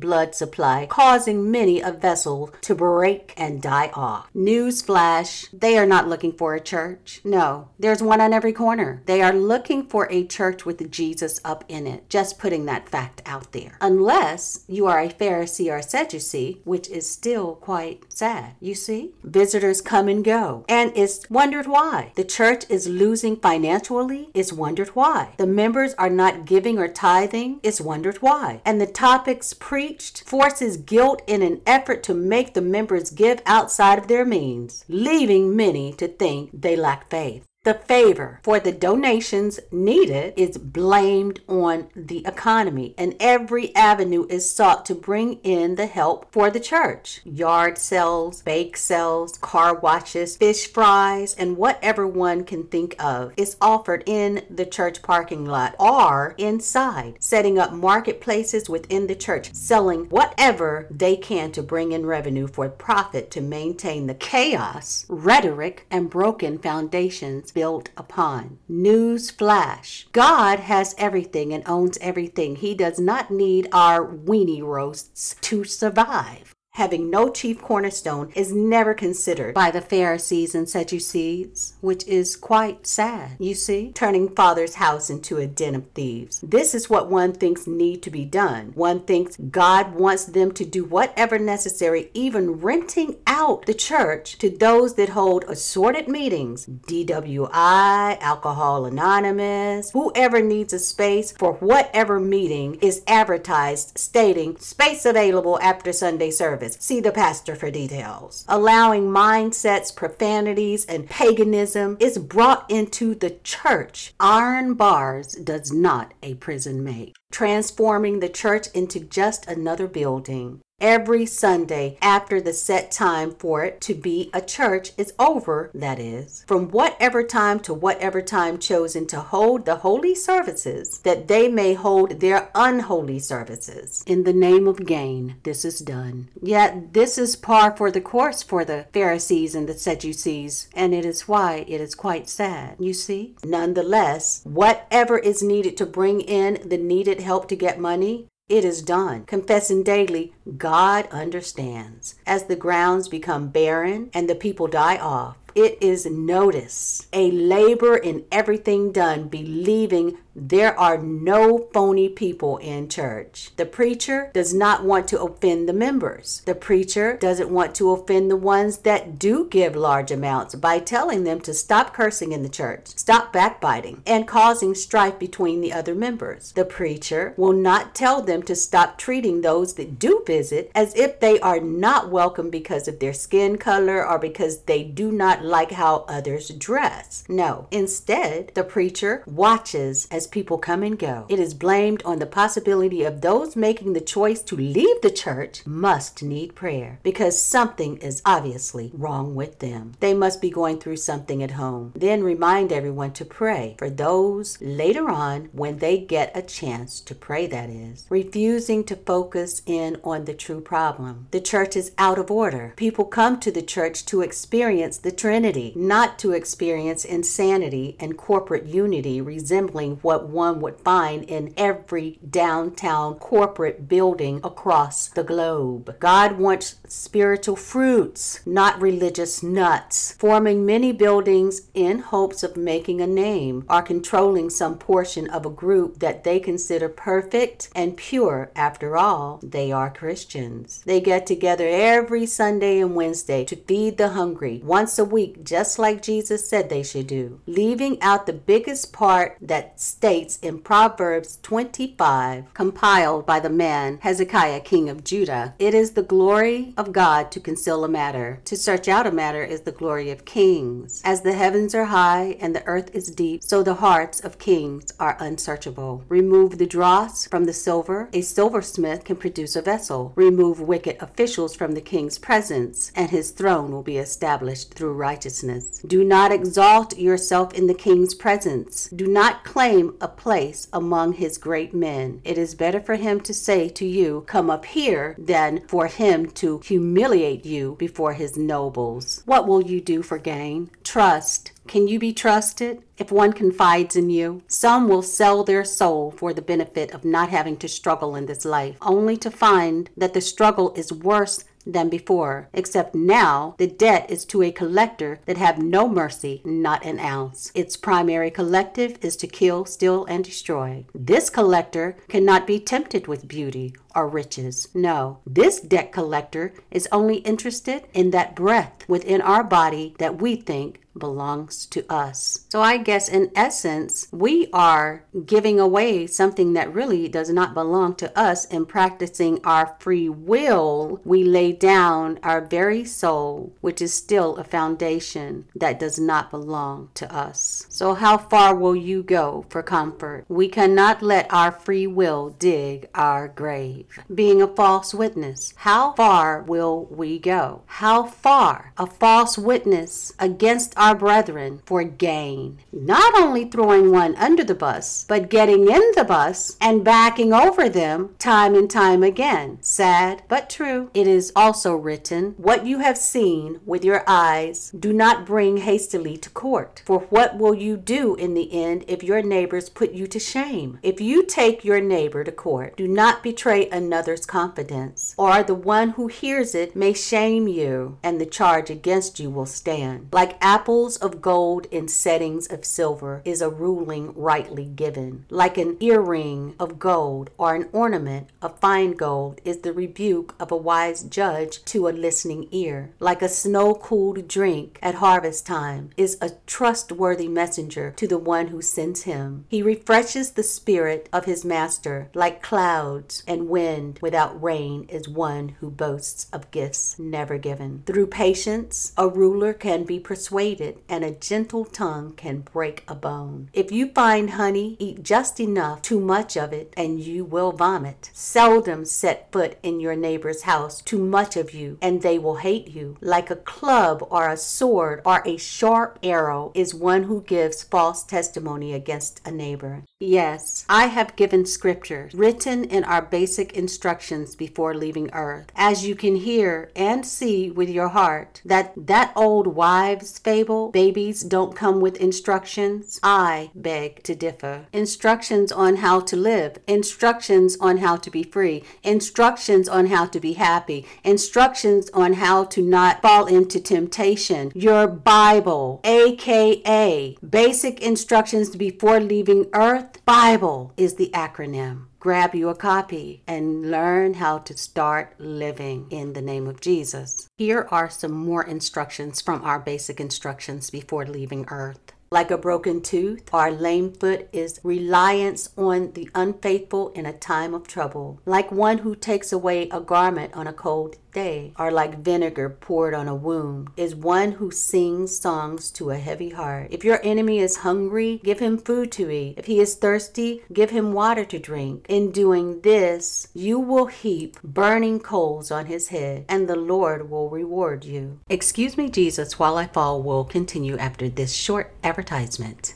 blood 0.00 0.34
supply, 0.34 0.86
causing 0.86 1.50
many 1.50 1.80
a 1.80 1.92
vessel 1.92 2.52
to 2.62 2.74
break 2.74 3.34
and 3.36 3.62
die 3.62 3.90
off. 3.94 4.28
Newsflash 4.34 5.48
they 5.52 5.76
are 5.76 5.86
not 5.86 6.08
looking 6.08 6.32
for 6.32 6.54
a 6.54 6.60
church. 6.60 7.20
No, 7.24 7.68
there's 7.78 8.02
one 8.02 8.20
on 8.20 8.32
every 8.32 8.52
corner. 8.52 9.02
They 9.06 9.22
are 9.22 9.32
looking 9.32 9.86
for 9.86 9.97
a 10.10 10.26
church 10.26 10.64
with 10.64 10.90
Jesus 10.90 11.40
up 11.44 11.64
in 11.68 11.86
it. 11.86 12.08
Just 12.08 12.38
putting 12.38 12.66
that 12.66 12.88
fact 12.88 13.22
out 13.26 13.52
there. 13.52 13.76
Unless 13.80 14.64
you 14.68 14.86
are 14.86 15.00
a 15.00 15.08
Pharisee 15.08 15.70
or 15.72 15.78
a 15.78 15.82
Sadducee, 15.82 16.60
which 16.64 16.88
is 16.88 17.10
still 17.10 17.56
quite 17.56 18.04
sad. 18.12 18.54
You 18.60 18.74
see? 18.74 19.14
Visitors 19.24 19.80
come 19.80 20.08
and 20.08 20.24
go. 20.24 20.64
And 20.68 20.92
it's 20.94 21.28
wondered 21.30 21.66
why. 21.66 22.12
The 22.14 22.24
church 22.24 22.64
is 22.68 22.88
losing 22.88 23.36
financially. 23.36 24.30
It's 24.34 24.52
wondered 24.52 24.88
why. 24.88 25.34
The 25.38 25.46
members 25.46 25.94
are 25.94 26.10
not 26.10 26.44
giving 26.44 26.78
or 26.78 26.88
tithing. 26.88 27.60
It's 27.62 27.80
wondered 27.80 28.22
why. 28.22 28.60
And 28.64 28.80
the 28.80 28.86
topics 28.86 29.52
preached 29.54 30.24
forces 30.24 30.76
guilt 30.76 31.22
in 31.26 31.42
an 31.42 31.60
effort 31.66 32.02
to 32.04 32.14
make 32.14 32.54
the 32.54 32.60
members 32.60 33.10
give 33.10 33.40
outside 33.46 33.98
of 33.98 34.08
their 34.08 34.24
means, 34.24 34.84
leaving 34.88 35.56
many 35.56 35.92
to 35.94 36.08
think 36.08 36.50
they 36.52 36.76
lack 36.76 37.08
faith. 37.10 37.47
The 37.68 37.74
favor 37.74 38.40
for 38.44 38.58
the 38.58 38.72
donations 38.72 39.60
needed 39.70 40.32
is 40.38 40.56
blamed 40.56 41.40
on 41.46 41.88
the 41.94 42.24
economy, 42.26 42.94
and 42.96 43.14
every 43.20 43.76
avenue 43.76 44.26
is 44.30 44.50
sought 44.50 44.86
to 44.86 44.94
bring 44.94 45.34
in 45.42 45.74
the 45.74 45.84
help 45.84 46.32
for 46.32 46.48
the 46.48 46.60
church. 46.60 47.20
Yard 47.24 47.76
sales, 47.76 48.40
bake 48.40 48.78
sales, 48.78 49.36
car 49.36 49.74
washes, 49.74 50.38
fish 50.38 50.72
fries, 50.72 51.34
and 51.34 51.58
whatever 51.58 52.06
one 52.06 52.44
can 52.44 52.62
think 52.62 52.96
of 52.98 53.34
is 53.36 53.58
offered 53.60 54.02
in 54.06 54.46
the 54.48 54.64
church 54.64 55.02
parking 55.02 55.44
lot 55.44 55.74
or 55.78 56.34
inside, 56.38 57.18
setting 57.20 57.58
up 57.58 57.74
marketplaces 57.74 58.70
within 58.70 59.08
the 59.08 59.14
church, 59.14 59.52
selling 59.52 60.08
whatever 60.08 60.86
they 60.90 61.16
can 61.16 61.52
to 61.52 61.62
bring 61.62 61.92
in 61.92 62.06
revenue 62.06 62.46
for 62.46 62.66
profit 62.70 63.30
to 63.30 63.42
maintain 63.42 64.06
the 64.06 64.14
chaos, 64.14 65.04
rhetoric, 65.10 65.84
and 65.90 66.08
broken 66.08 66.56
foundations 66.56 67.47
built 67.52 67.90
upon. 67.96 68.58
News 68.68 69.30
flash 69.30 70.06
God 70.12 70.60
has 70.60 70.94
everything 70.98 71.52
and 71.52 71.62
owns 71.66 71.98
everything. 72.00 72.56
He 72.56 72.74
does 72.74 72.98
not 72.98 73.30
need 73.30 73.68
our 73.72 74.06
weenie 74.06 74.62
roasts 74.62 75.36
to 75.42 75.64
survive 75.64 76.54
having 76.78 77.10
no 77.10 77.28
chief 77.28 77.60
cornerstone 77.60 78.30
is 78.36 78.52
never 78.52 78.94
considered 78.94 79.52
by 79.52 79.68
the 79.68 79.80
Pharisees 79.80 80.54
and 80.54 80.68
Sadducees, 80.68 81.74
which 81.80 82.06
is 82.06 82.36
quite 82.36 82.86
sad. 82.86 83.32
You 83.40 83.54
see, 83.54 83.90
turning 83.92 84.28
Father's 84.28 84.76
house 84.76 85.10
into 85.10 85.38
a 85.38 85.46
den 85.48 85.74
of 85.74 85.90
thieves. 85.90 86.40
This 86.40 86.76
is 86.76 86.88
what 86.88 87.10
one 87.10 87.32
thinks 87.32 87.66
need 87.66 88.00
to 88.04 88.10
be 88.10 88.24
done. 88.24 88.70
One 88.76 89.00
thinks 89.00 89.36
God 89.36 89.94
wants 89.94 90.26
them 90.26 90.52
to 90.52 90.64
do 90.64 90.84
whatever 90.84 91.36
necessary, 91.36 92.10
even 92.14 92.60
renting 92.60 93.16
out 93.26 93.66
the 93.66 93.74
church 93.74 94.38
to 94.38 94.48
those 94.48 94.94
that 94.94 95.08
hold 95.08 95.42
assorted 95.48 96.06
meetings, 96.06 96.66
DWI, 96.66 98.20
Alcohol 98.20 98.86
Anonymous, 98.86 99.90
whoever 99.90 100.40
needs 100.40 100.72
a 100.72 100.78
space 100.78 101.32
for 101.32 101.54
whatever 101.54 102.20
meeting 102.20 102.76
is 102.76 103.02
advertised 103.08 103.98
stating 103.98 104.56
space 104.58 105.04
available 105.04 105.58
after 105.60 105.92
Sunday 105.92 106.30
service 106.30 106.67
service. 106.72 106.84
See 106.84 107.00
the 107.00 107.12
pastor 107.12 107.54
for 107.54 107.70
details. 107.70 108.44
Allowing 108.48 109.04
mindsets, 109.04 109.94
profanities, 109.94 110.84
and 110.86 111.08
paganism 111.08 111.96
is 112.00 112.18
brought 112.18 112.70
into 112.70 113.14
the 113.14 113.30
church. 113.42 114.14
Iron 114.20 114.74
bars 114.74 115.34
does 115.34 115.72
not 115.72 116.14
a 116.22 116.34
prison 116.34 116.82
make 116.84 117.14
transforming 117.30 118.20
the 118.20 118.28
church 118.28 118.68
into 118.74 119.00
just 119.00 119.46
another 119.46 119.86
building. 119.86 120.60
Every 120.80 121.26
Sunday 121.26 121.98
after 122.00 122.40
the 122.40 122.52
set 122.52 122.90
time 122.90 123.32
for 123.32 123.64
it 123.64 123.80
to 123.80 123.94
be 123.94 124.30
a 124.32 124.40
church 124.40 124.92
is 124.96 125.12
over, 125.18 125.70
that 125.74 125.98
is, 125.98 126.44
from 126.46 126.70
whatever 126.70 127.22
time 127.22 127.60
to 127.60 127.74
whatever 127.74 128.22
time 128.22 128.58
chosen 128.58 129.06
to 129.06 129.20
hold 129.20 129.64
the 129.64 129.76
holy 129.76 130.14
services, 130.14 131.00
that 131.00 131.28
they 131.28 131.48
may 131.48 131.74
hold 131.74 132.20
their 132.20 132.50
unholy 132.54 133.18
services. 133.18 134.04
In 134.06 134.24
the 134.24 134.32
name 134.32 134.68
of 134.68 134.86
gain, 134.86 135.36
this 135.42 135.64
is 135.64 135.80
done. 135.80 136.28
Yet 136.40 136.94
this 136.94 137.18
is 137.18 137.36
par 137.36 137.76
for 137.76 137.90
the 137.90 138.00
course 138.00 138.42
for 138.42 138.64
the 138.64 138.86
Pharisees 138.92 139.54
and 139.54 139.68
the 139.68 139.74
Sadducees, 139.74 140.68
and 140.74 140.94
it 140.94 141.04
is 141.04 141.28
why 141.28 141.64
it 141.68 141.80
is 141.80 141.94
quite 141.94 142.28
sad, 142.28 142.76
you 142.78 142.94
see. 142.94 143.36
Nonetheless, 143.44 144.42
whatever 144.44 145.18
is 145.18 145.42
needed 145.42 145.76
to 145.76 145.86
bring 145.86 146.20
in 146.20 146.66
the 146.68 146.78
needed 146.78 147.20
help 147.20 147.48
to 147.48 147.56
get 147.56 147.80
money, 147.80 148.28
it 148.48 148.64
is 148.64 148.82
done. 148.82 149.24
Confessing 149.24 149.82
daily, 149.82 150.32
God 150.56 151.06
understands. 151.10 152.14
As 152.26 152.44
the 152.44 152.56
grounds 152.56 153.08
become 153.08 153.48
barren 153.48 154.10
and 154.14 154.28
the 154.28 154.34
people 154.34 154.66
die 154.66 154.96
off, 154.96 155.36
it 155.54 155.76
is 155.80 156.06
notice, 156.06 157.08
a 157.12 157.30
labor 157.30 157.96
in 157.96 158.24
everything 158.30 158.92
done, 158.92 159.28
believing 159.28 160.16
there 160.40 160.78
are 160.78 160.98
no 160.98 161.68
phony 161.72 162.08
people 162.08 162.58
in 162.58 162.88
church. 162.88 163.50
The 163.56 163.66
preacher 163.66 164.30
does 164.32 164.54
not 164.54 164.84
want 164.84 165.08
to 165.08 165.20
offend 165.20 165.68
the 165.68 165.72
members. 165.72 166.42
The 166.46 166.54
preacher 166.54 167.16
doesn't 167.16 167.50
want 167.50 167.74
to 167.76 167.90
offend 167.90 168.30
the 168.30 168.36
ones 168.36 168.78
that 168.78 169.18
do 169.18 169.48
give 169.48 169.74
large 169.74 170.10
amounts 170.10 170.54
by 170.54 170.78
telling 170.78 171.24
them 171.24 171.40
to 171.40 171.52
stop 171.52 171.92
cursing 171.92 172.32
in 172.32 172.42
the 172.42 172.48
church, 172.48 172.88
stop 172.96 173.32
backbiting, 173.32 174.02
and 174.06 174.28
causing 174.28 174.74
strife 174.74 175.18
between 175.18 175.60
the 175.60 175.72
other 175.72 175.94
members. 175.94 176.52
The 176.52 176.64
preacher 176.64 177.34
will 177.36 177.52
not 177.52 177.94
tell 177.94 178.22
them 178.22 178.42
to 178.44 178.54
stop 178.54 178.98
treating 178.98 179.40
those 179.40 179.74
that 179.74 179.98
do 179.98 180.22
visit 180.26 180.70
as 180.74 180.94
if 180.94 181.18
they 181.18 181.40
are 181.40 181.60
not 181.60 182.10
welcome 182.10 182.50
because 182.50 182.86
of 182.86 183.00
their 183.00 183.12
skin 183.12 183.58
color 183.58 184.06
or 184.06 184.18
because 184.18 184.62
they 184.62 184.84
do 184.84 185.10
not 185.10 185.44
like 185.44 185.72
how 185.72 186.04
others 186.08 186.50
dress. 186.50 187.24
No, 187.28 187.66
instead, 187.70 188.52
the 188.54 188.64
preacher 188.64 189.24
watches 189.26 190.06
as 190.10 190.27
people 190.28 190.58
come 190.58 190.82
and 190.82 190.98
go. 190.98 191.26
It 191.28 191.40
is 191.40 191.54
blamed 191.54 192.02
on 192.04 192.18
the 192.18 192.26
possibility 192.26 193.02
of 193.02 193.20
those 193.20 193.56
making 193.56 193.92
the 193.92 194.00
choice 194.00 194.42
to 194.42 194.56
leave 194.56 195.00
the 195.02 195.10
church 195.10 195.66
must 195.66 196.22
need 196.22 196.54
prayer 196.54 197.00
because 197.02 197.40
something 197.42 197.96
is 197.98 198.22
obviously 198.24 198.90
wrong 198.94 199.34
with 199.34 199.58
them. 199.58 199.94
They 200.00 200.14
must 200.14 200.40
be 200.40 200.50
going 200.50 200.78
through 200.78 200.96
something 200.96 201.42
at 201.42 201.52
home. 201.52 201.92
Then 201.96 202.22
remind 202.22 202.72
everyone 202.72 203.12
to 203.12 203.24
pray 203.24 203.76
for 203.78 203.90
those 203.90 204.60
later 204.60 205.08
on 205.08 205.48
when 205.52 205.78
they 205.78 205.98
get 205.98 206.36
a 206.36 206.42
chance 206.42 207.00
to 207.00 207.14
pray, 207.14 207.46
that 207.46 207.70
is. 207.70 208.06
Refusing 208.08 208.84
to 208.84 208.96
focus 208.96 209.62
in 209.66 209.98
on 210.04 210.24
the 210.24 210.34
true 210.34 210.60
problem. 210.60 211.28
The 211.30 211.40
church 211.40 211.76
is 211.76 211.92
out 211.98 212.18
of 212.18 212.30
order. 212.30 212.74
People 212.76 213.04
come 213.04 213.40
to 213.40 213.50
the 213.50 213.62
church 213.62 214.04
to 214.06 214.22
experience 214.22 214.98
the 214.98 215.12
Trinity, 215.12 215.72
not 215.76 216.18
to 216.20 216.32
experience 216.32 217.04
insanity 217.04 217.96
and 217.98 218.16
corporate 218.16 218.66
unity 218.66 219.20
resembling 219.20 219.96
what 220.02 220.17
one 220.26 220.60
would 220.60 220.80
find 220.80 221.24
in 221.24 221.54
every 221.56 222.18
downtown 222.28 223.14
corporate 223.14 223.88
building 223.88 224.40
across 224.42 225.08
the 225.08 225.24
globe. 225.24 225.96
God 225.98 226.38
wants 226.38 226.76
spiritual 226.88 227.56
fruits, 227.56 228.40
not 228.46 228.80
religious 228.80 229.42
nuts. 229.42 230.12
Forming 230.18 230.64
many 230.64 230.92
buildings 230.92 231.62
in 231.74 232.00
hopes 232.00 232.42
of 232.42 232.56
making 232.56 233.00
a 233.00 233.06
name 233.06 233.64
or 233.68 233.82
controlling 233.82 234.50
some 234.50 234.78
portion 234.78 235.28
of 235.30 235.46
a 235.46 235.50
group 235.50 235.98
that 236.00 236.24
they 236.24 236.40
consider 236.40 236.88
perfect 236.88 237.68
and 237.74 237.96
pure. 237.96 238.50
After 238.54 238.96
all, 238.96 239.40
they 239.42 239.72
are 239.72 239.90
Christians. 239.90 240.82
They 240.84 241.00
get 241.00 241.26
together 241.26 241.66
every 241.68 242.26
Sunday 242.26 242.80
and 242.80 242.94
Wednesday 242.94 243.44
to 243.44 243.56
feed 243.56 243.96
the 243.96 244.10
hungry 244.10 244.60
once 244.64 244.98
a 244.98 245.04
week, 245.04 245.44
just 245.44 245.78
like 245.78 246.02
Jesus 246.02 246.48
said 246.48 246.68
they 246.68 246.82
should 246.82 247.06
do, 247.06 247.40
leaving 247.46 248.00
out 248.02 248.26
the 248.26 248.32
biggest 248.32 248.92
part 248.92 249.36
that 249.40 249.80
states 249.80 250.38
in 250.40 250.58
Proverbs 250.58 251.38
25, 251.42 252.52
compiled 252.54 253.26
by 253.26 253.40
the 253.40 253.50
man 253.50 253.98
Hezekiah, 254.02 254.60
king 254.60 254.88
of 254.88 255.04
Judah. 255.04 255.54
It 255.58 255.74
is 255.74 255.92
the 255.92 256.02
glory 256.02 256.74
of 256.78 256.92
God 256.92 257.32
to 257.32 257.40
conceal 257.40 257.84
a 257.84 257.88
matter. 257.88 258.40
To 258.44 258.56
search 258.56 258.86
out 258.86 259.06
a 259.06 259.10
matter 259.10 259.42
is 259.42 259.62
the 259.62 259.72
glory 259.72 260.10
of 260.10 260.24
kings. 260.24 261.02
As 261.04 261.22
the 261.22 261.32
heavens 261.32 261.74
are 261.74 261.86
high 261.86 262.36
and 262.40 262.54
the 262.54 262.64
earth 262.66 262.94
is 262.94 263.10
deep, 263.10 263.42
so 263.42 263.62
the 263.62 263.74
hearts 263.74 264.20
of 264.20 264.38
kings 264.38 264.92
are 265.00 265.16
unsearchable. 265.18 266.04
Remove 266.08 266.58
the 266.58 266.66
dross 266.66 267.26
from 267.26 267.44
the 267.44 267.52
silver. 267.52 268.08
A 268.12 268.20
silversmith 268.20 269.04
can 269.04 269.16
produce 269.16 269.56
a 269.56 269.62
vessel. 269.62 270.12
Remove 270.14 270.60
wicked 270.60 270.96
officials 271.00 271.56
from 271.56 271.72
the 271.72 271.80
king's 271.80 272.18
presence, 272.18 272.92
and 272.94 273.10
his 273.10 273.32
throne 273.32 273.72
will 273.72 273.82
be 273.82 273.98
established 273.98 274.74
through 274.74 274.92
righteousness. 274.92 275.82
Do 275.84 276.04
not 276.04 276.30
exalt 276.30 276.96
yourself 276.96 277.52
in 277.54 277.66
the 277.66 277.74
king's 277.74 278.14
presence. 278.14 278.88
Do 278.94 279.08
not 279.08 279.42
claim 279.42 279.96
a 280.00 280.06
place 280.06 280.68
among 280.72 281.14
his 281.14 281.38
great 281.38 281.74
men. 281.74 282.20
It 282.24 282.38
is 282.38 282.54
better 282.54 282.80
for 282.80 282.94
him 282.94 283.20
to 283.22 283.34
say 283.34 283.68
to 283.70 283.84
you, 283.84 284.24
Come 284.28 284.48
up 284.48 284.64
here, 284.64 285.16
than 285.18 285.66
for 285.66 285.88
him 285.88 286.30
to 286.30 286.60
humiliate 286.68 287.44
you 287.46 287.76
before 287.78 288.12
his 288.12 288.36
nobles. 288.36 289.22
What 289.24 289.46
will 289.48 289.62
you 289.62 289.80
do 289.80 290.02
for 290.02 290.18
gain? 290.18 290.70
Trust. 290.84 291.52
Can 291.68 291.86
you 291.86 291.98
be 291.98 292.14
trusted 292.14 292.82
if 292.96 293.12
one 293.12 293.34
confides 293.34 293.94
in 293.94 294.08
you? 294.08 294.42
Some 294.46 294.88
will 294.88 295.02
sell 295.02 295.44
their 295.44 295.64
soul 295.64 296.10
for 296.10 296.32
the 296.32 296.40
benefit 296.40 296.92
of 296.92 297.04
not 297.04 297.28
having 297.28 297.58
to 297.58 297.68
struggle 297.68 298.16
in 298.16 298.24
this 298.24 298.46
life, 298.46 298.78
only 298.80 299.18
to 299.18 299.30
find 299.30 299.90
that 299.94 300.14
the 300.14 300.22
struggle 300.22 300.72
is 300.74 300.90
worse 300.90 301.44
than 301.66 301.90
before, 301.90 302.48
except 302.54 302.94
now 302.94 303.54
the 303.58 303.66
debt 303.66 304.10
is 304.10 304.24
to 304.24 304.42
a 304.42 304.50
collector 304.50 305.20
that 305.26 305.36
have 305.36 305.58
no 305.58 305.86
mercy, 305.86 306.40
not 306.42 306.82
an 306.86 306.98
ounce. 306.98 307.52
Its 307.54 307.76
primary 307.76 308.30
collective 308.30 308.96
is 309.02 309.16
to 309.16 309.26
kill, 309.26 309.66
steal, 309.66 310.06
and 310.06 310.24
destroy. 310.24 310.86
This 310.94 311.28
collector 311.28 311.98
cannot 312.08 312.46
be 312.46 312.58
tempted 312.58 313.06
with 313.06 313.28
beauty 313.28 313.74
or 313.94 314.08
riches. 314.08 314.68
No, 314.74 315.18
this 315.26 315.60
debt 315.60 315.92
collector 315.92 316.54
is 316.70 316.88
only 316.90 317.16
interested 317.16 317.86
in 317.92 318.10
that 318.12 318.34
breath 318.34 318.88
within 318.88 319.20
our 319.20 319.44
body 319.44 319.94
that 319.98 320.22
we 320.22 320.36
think 320.36 320.80
belongs 320.98 321.66
to 321.66 321.84
us. 321.90 322.46
So 322.50 322.60
I 322.60 322.76
guess 322.76 323.08
in 323.08 323.30
essence, 323.34 324.08
we 324.12 324.48
are 324.52 325.04
giving 325.26 325.58
away 325.58 326.06
something 326.06 326.52
that 326.54 326.72
really 326.72 327.08
does 327.08 327.30
not 327.30 327.54
belong 327.54 327.94
to 327.96 328.18
us 328.18 328.44
in 328.46 328.66
practicing 328.66 329.40
our 329.44 329.76
free 329.78 330.08
will. 330.08 331.00
We 331.04 331.24
lay 331.24 331.52
down 331.52 332.18
our 332.22 332.40
very 332.40 332.84
soul, 332.84 333.54
which 333.60 333.80
is 333.80 333.94
still 333.94 334.36
a 334.36 334.44
foundation 334.44 335.46
that 335.54 335.78
does 335.78 335.98
not 335.98 336.30
belong 336.30 336.90
to 336.94 337.12
us. 337.14 337.66
So 337.68 337.94
how 337.94 338.18
far 338.18 338.54
will 338.54 338.76
you 338.76 339.02
go 339.02 339.46
for 339.48 339.62
comfort? 339.62 340.24
We 340.28 340.48
cannot 340.48 341.02
let 341.02 341.32
our 341.32 341.52
free 341.52 341.86
will 341.86 342.30
dig 342.38 342.88
our 342.94 343.28
grave. 343.28 343.86
Being 344.14 344.42
a 344.42 344.46
false 344.46 344.94
witness, 344.94 345.54
how 345.56 345.92
far 345.92 346.42
will 346.42 346.86
we 346.86 347.18
go? 347.18 347.62
How 347.66 348.04
far 348.04 348.72
a 348.76 348.86
false 348.86 349.38
witness 349.38 350.12
against 350.18 350.76
our 350.76 350.87
brethren 350.94 351.60
for 351.64 351.82
gain. 351.84 352.58
Not 352.72 353.18
only 353.18 353.44
throwing 353.44 353.90
one 353.90 354.14
under 354.16 354.44
the 354.44 354.54
bus, 354.54 355.04
but 355.08 355.30
getting 355.30 355.68
in 355.68 355.92
the 355.94 356.04
bus 356.04 356.56
and 356.60 356.84
backing 356.84 357.32
over 357.32 357.68
them 357.68 358.14
time 358.18 358.54
and 358.54 358.70
time 358.70 359.02
again. 359.02 359.58
Sad 359.60 360.22
but 360.28 360.50
true. 360.50 360.90
It 360.94 361.06
is 361.06 361.32
also 361.34 361.74
written, 361.74 362.34
What 362.36 362.66
you 362.66 362.78
have 362.80 362.98
seen 362.98 363.60
with 363.66 363.84
your 363.84 364.04
eyes, 364.06 364.70
do 364.78 364.92
not 364.92 365.26
bring 365.26 365.58
hastily 365.58 366.16
to 366.18 366.30
court. 366.30 366.82
For 366.84 367.00
what 367.10 367.36
will 367.36 367.54
you 367.54 367.76
do 367.76 368.14
in 368.14 368.34
the 368.34 368.52
end 368.52 368.84
if 368.88 369.02
your 369.02 369.22
neighbors 369.22 369.68
put 369.68 369.92
you 369.92 370.06
to 370.06 370.18
shame? 370.18 370.78
If 370.82 371.00
you 371.00 371.24
take 371.24 371.64
your 371.64 371.80
neighbor 371.80 372.24
to 372.24 372.32
court, 372.32 372.76
do 372.76 372.88
not 372.88 373.22
betray 373.22 373.68
another's 373.70 374.26
confidence, 374.26 375.14
or 375.16 375.42
the 375.42 375.54
one 375.54 375.90
who 375.90 376.06
hears 376.06 376.54
it 376.54 376.76
may 376.76 376.92
shame 376.92 377.48
you, 377.48 377.98
and 378.02 378.20
the 378.20 378.26
charge 378.26 378.70
against 378.70 379.18
you 379.20 379.30
will 379.30 379.46
stand. 379.46 380.08
Like 380.12 380.38
apples 380.40 380.77
of 380.78 381.20
gold 381.20 381.66
in 381.72 381.88
settings 381.88 382.46
of 382.46 382.64
silver 382.64 383.20
is 383.24 383.42
a 383.42 383.50
ruling 383.50 384.12
rightly 384.14 384.64
given. 384.64 385.24
Like 385.28 385.58
an 385.58 385.76
earring 385.80 386.54
of 386.60 386.78
gold 386.78 387.30
or 387.36 387.56
an 387.56 387.68
ornament 387.72 388.28
of 388.40 388.60
fine 388.60 388.92
gold 388.92 389.40
is 389.44 389.58
the 389.58 389.72
rebuke 389.72 390.36
of 390.38 390.52
a 390.52 390.56
wise 390.56 391.02
judge 391.02 391.64
to 391.64 391.88
a 391.88 391.90
listening 391.90 392.46
ear. 392.52 392.92
Like 393.00 393.22
a 393.22 393.28
snow 393.28 393.74
cooled 393.74 394.28
drink 394.28 394.78
at 394.80 394.96
harvest 394.96 395.46
time 395.46 395.90
is 395.96 396.16
a 396.20 396.30
trustworthy 396.46 397.26
messenger 397.26 397.92
to 397.96 398.06
the 398.06 398.18
one 398.18 398.48
who 398.48 398.62
sends 398.62 399.02
him. 399.02 399.46
He 399.48 399.62
refreshes 399.62 400.32
the 400.32 400.44
spirit 400.44 401.08
of 401.12 401.24
his 401.24 401.44
master 401.44 402.08
like 402.14 402.40
clouds 402.42 403.24
and 403.26 403.48
wind 403.48 403.98
without 404.00 404.40
rain 404.40 404.84
is 404.88 405.08
one 405.08 405.56
who 405.60 405.70
boasts 405.70 406.28
of 406.32 406.52
gifts 406.52 406.98
never 407.00 407.36
given. 407.36 407.82
Through 407.84 408.06
patience, 408.06 408.92
a 408.96 409.08
ruler 409.08 409.52
can 409.52 409.82
be 409.82 409.98
persuaded 409.98 410.57
and 410.88 411.04
a 411.04 411.10
gentle 411.10 411.64
tongue 411.64 412.12
can 412.16 412.40
break 412.40 412.84
a 412.88 412.94
bone. 412.94 413.48
If 413.52 413.70
you 413.70 413.88
find 413.92 414.30
honey, 414.30 414.76
eat 414.78 415.02
just 415.02 415.40
enough, 415.40 415.82
too 415.82 416.00
much 416.00 416.36
of 416.36 416.52
it, 416.52 416.74
and 416.76 417.00
you 417.00 417.24
will 417.24 417.52
vomit. 417.52 418.10
Seldom 418.12 418.84
set 418.84 419.30
foot 419.32 419.58
in 419.62 419.80
your 419.80 419.96
neighbor's 419.96 420.42
house, 420.42 420.80
too 420.80 420.98
much 420.98 421.36
of 421.36 421.52
you, 421.54 421.78
and 421.80 422.02
they 422.02 422.18
will 422.18 422.36
hate 422.36 422.68
you. 422.68 422.96
Like 423.00 423.30
a 423.30 423.36
club 423.36 424.06
or 424.10 424.28
a 424.28 424.36
sword 424.36 425.02
or 425.04 425.22
a 425.24 425.36
sharp 425.36 425.98
arrow 426.02 426.52
is 426.54 426.74
one 426.74 427.04
who 427.04 427.22
gives 427.22 427.62
false 427.62 428.02
testimony 428.04 428.72
against 428.74 429.20
a 429.26 429.30
neighbor. 429.30 429.84
Yes, 430.00 430.64
I 430.68 430.86
have 430.86 431.16
given 431.16 431.44
scriptures 431.44 432.14
written 432.14 432.62
in 432.62 432.84
our 432.84 433.02
basic 433.02 433.54
instructions 433.54 434.36
before 434.36 434.72
leaving 434.72 435.10
earth. 435.12 435.50
As 435.56 435.84
you 435.84 435.96
can 435.96 436.14
hear 436.14 436.70
and 436.76 437.04
see 437.04 437.50
with 437.50 437.68
your 437.68 437.88
heart 437.88 438.40
that 438.44 438.74
that 438.76 439.12
old 439.16 439.48
wives 439.48 440.20
fable, 440.20 440.70
babies 440.70 441.22
don't 441.22 441.56
come 441.56 441.80
with 441.80 441.96
instructions, 441.96 443.00
I 443.02 443.50
beg 443.56 444.04
to 444.04 444.14
differ. 444.14 444.66
Instructions 444.72 445.50
on 445.50 445.78
how 445.78 445.98
to 445.98 446.14
live, 446.14 446.58
instructions 446.68 447.56
on 447.60 447.78
how 447.78 447.96
to 447.96 448.08
be 448.08 448.22
free, 448.22 448.62
instructions 448.84 449.68
on 449.68 449.86
how 449.86 450.06
to 450.06 450.20
be 450.20 450.34
happy, 450.34 450.86
instructions 451.02 451.90
on 451.90 452.12
how 452.12 452.44
to 452.44 452.62
not 452.62 453.02
fall 453.02 453.26
into 453.26 453.58
temptation. 453.58 454.52
Your 454.54 454.86
Bible, 454.86 455.80
aka 455.82 457.16
basic 457.28 457.82
instructions 457.82 458.54
before 458.54 459.00
leaving 459.00 459.46
earth 459.52 459.87
Bible 460.04 460.72
is 460.76 460.94
the 460.94 461.10
acronym. 461.14 461.86
Grab 462.00 462.34
you 462.34 462.48
a 462.48 462.54
copy 462.54 463.22
and 463.26 463.70
learn 463.70 464.14
how 464.14 464.38
to 464.38 464.56
start 464.56 465.14
living 465.18 465.86
in 465.90 466.12
the 466.12 466.22
name 466.22 466.46
of 466.46 466.60
Jesus. 466.60 467.28
Here 467.36 467.66
are 467.70 467.90
some 467.90 468.12
more 468.12 468.44
instructions 468.44 469.20
from 469.20 469.44
our 469.44 469.58
basic 469.58 470.00
instructions 470.00 470.70
before 470.70 471.06
leaving 471.06 471.46
earth. 471.50 471.87
Like 472.10 472.30
a 472.30 472.38
broken 472.38 472.80
tooth 472.80 473.28
or 473.34 473.50
lame 473.50 473.92
foot 473.92 474.30
is 474.32 474.60
reliance 474.62 475.50
on 475.58 475.92
the 475.92 476.08
unfaithful 476.14 476.90
in 476.92 477.04
a 477.04 477.12
time 477.12 477.52
of 477.52 477.68
trouble. 477.68 478.20
Like 478.24 478.50
one 478.50 478.78
who 478.78 478.94
takes 478.94 479.30
away 479.30 479.68
a 479.68 479.80
garment 479.80 480.32
on 480.34 480.46
a 480.46 480.54
cold 480.54 480.96
day, 481.12 481.52
or 481.58 481.70
like 481.70 481.98
vinegar 481.98 482.48
poured 482.48 482.94
on 482.94 483.08
a 483.08 483.14
wound, 483.14 483.68
is 483.76 483.94
one 483.94 484.32
who 484.32 484.50
sings 484.50 485.18
songs 485.18 485.70
to 485.72 485.90
a 485.90 485.96
heavy 485.96 486.30
heart. 486.30 486.68
If 486.70 486.84
your 486.84 487.00
enemy 487.02 487.40
is 487.40 487.58
hungry, 487.58 488.20
give 488.22 488.38
him 488.38 488.58
food 488.58 488.92
to 488.92 489.10
eat. 489.10 489.34
If 489.36 489.46
he 489.46 489.58
is 489.58 489.74
thirsty, 489.74 490.42
give 490.52 490.70
him 490.70 490.92
water 490.92 491.24
to 491.26 491.38
drink. 491.38 491.86
In 491.88 492.12
doing 492.12 492.60
this, 492.60 493.28
you 493.34 493.58
will 493.58 493.86
heap 493.86 494.40
burning 494.42 495.00
coals 495.00 495.50
on 495.50 495.66
his 495.66 495.88
head, 495.88 496.24
and 496.28 496.48
the 496.48 496.56
Lord 496.56 497.10
will 497.10 497.28
reward 497.30 497.84
you. 497.84 498.20
Excuse 498.28 498.76
me, 498.76 498.88
Jesus, 498.88 499.38
while 499.38 499.56
I 499.56 499.66
fall 499.66 500.02
will 500.02 500.24
continue 500.24 500.76
after 500.76 501.08
this 501.08 501.34
short 501.34 501.74
advertisement. 501.98 502.74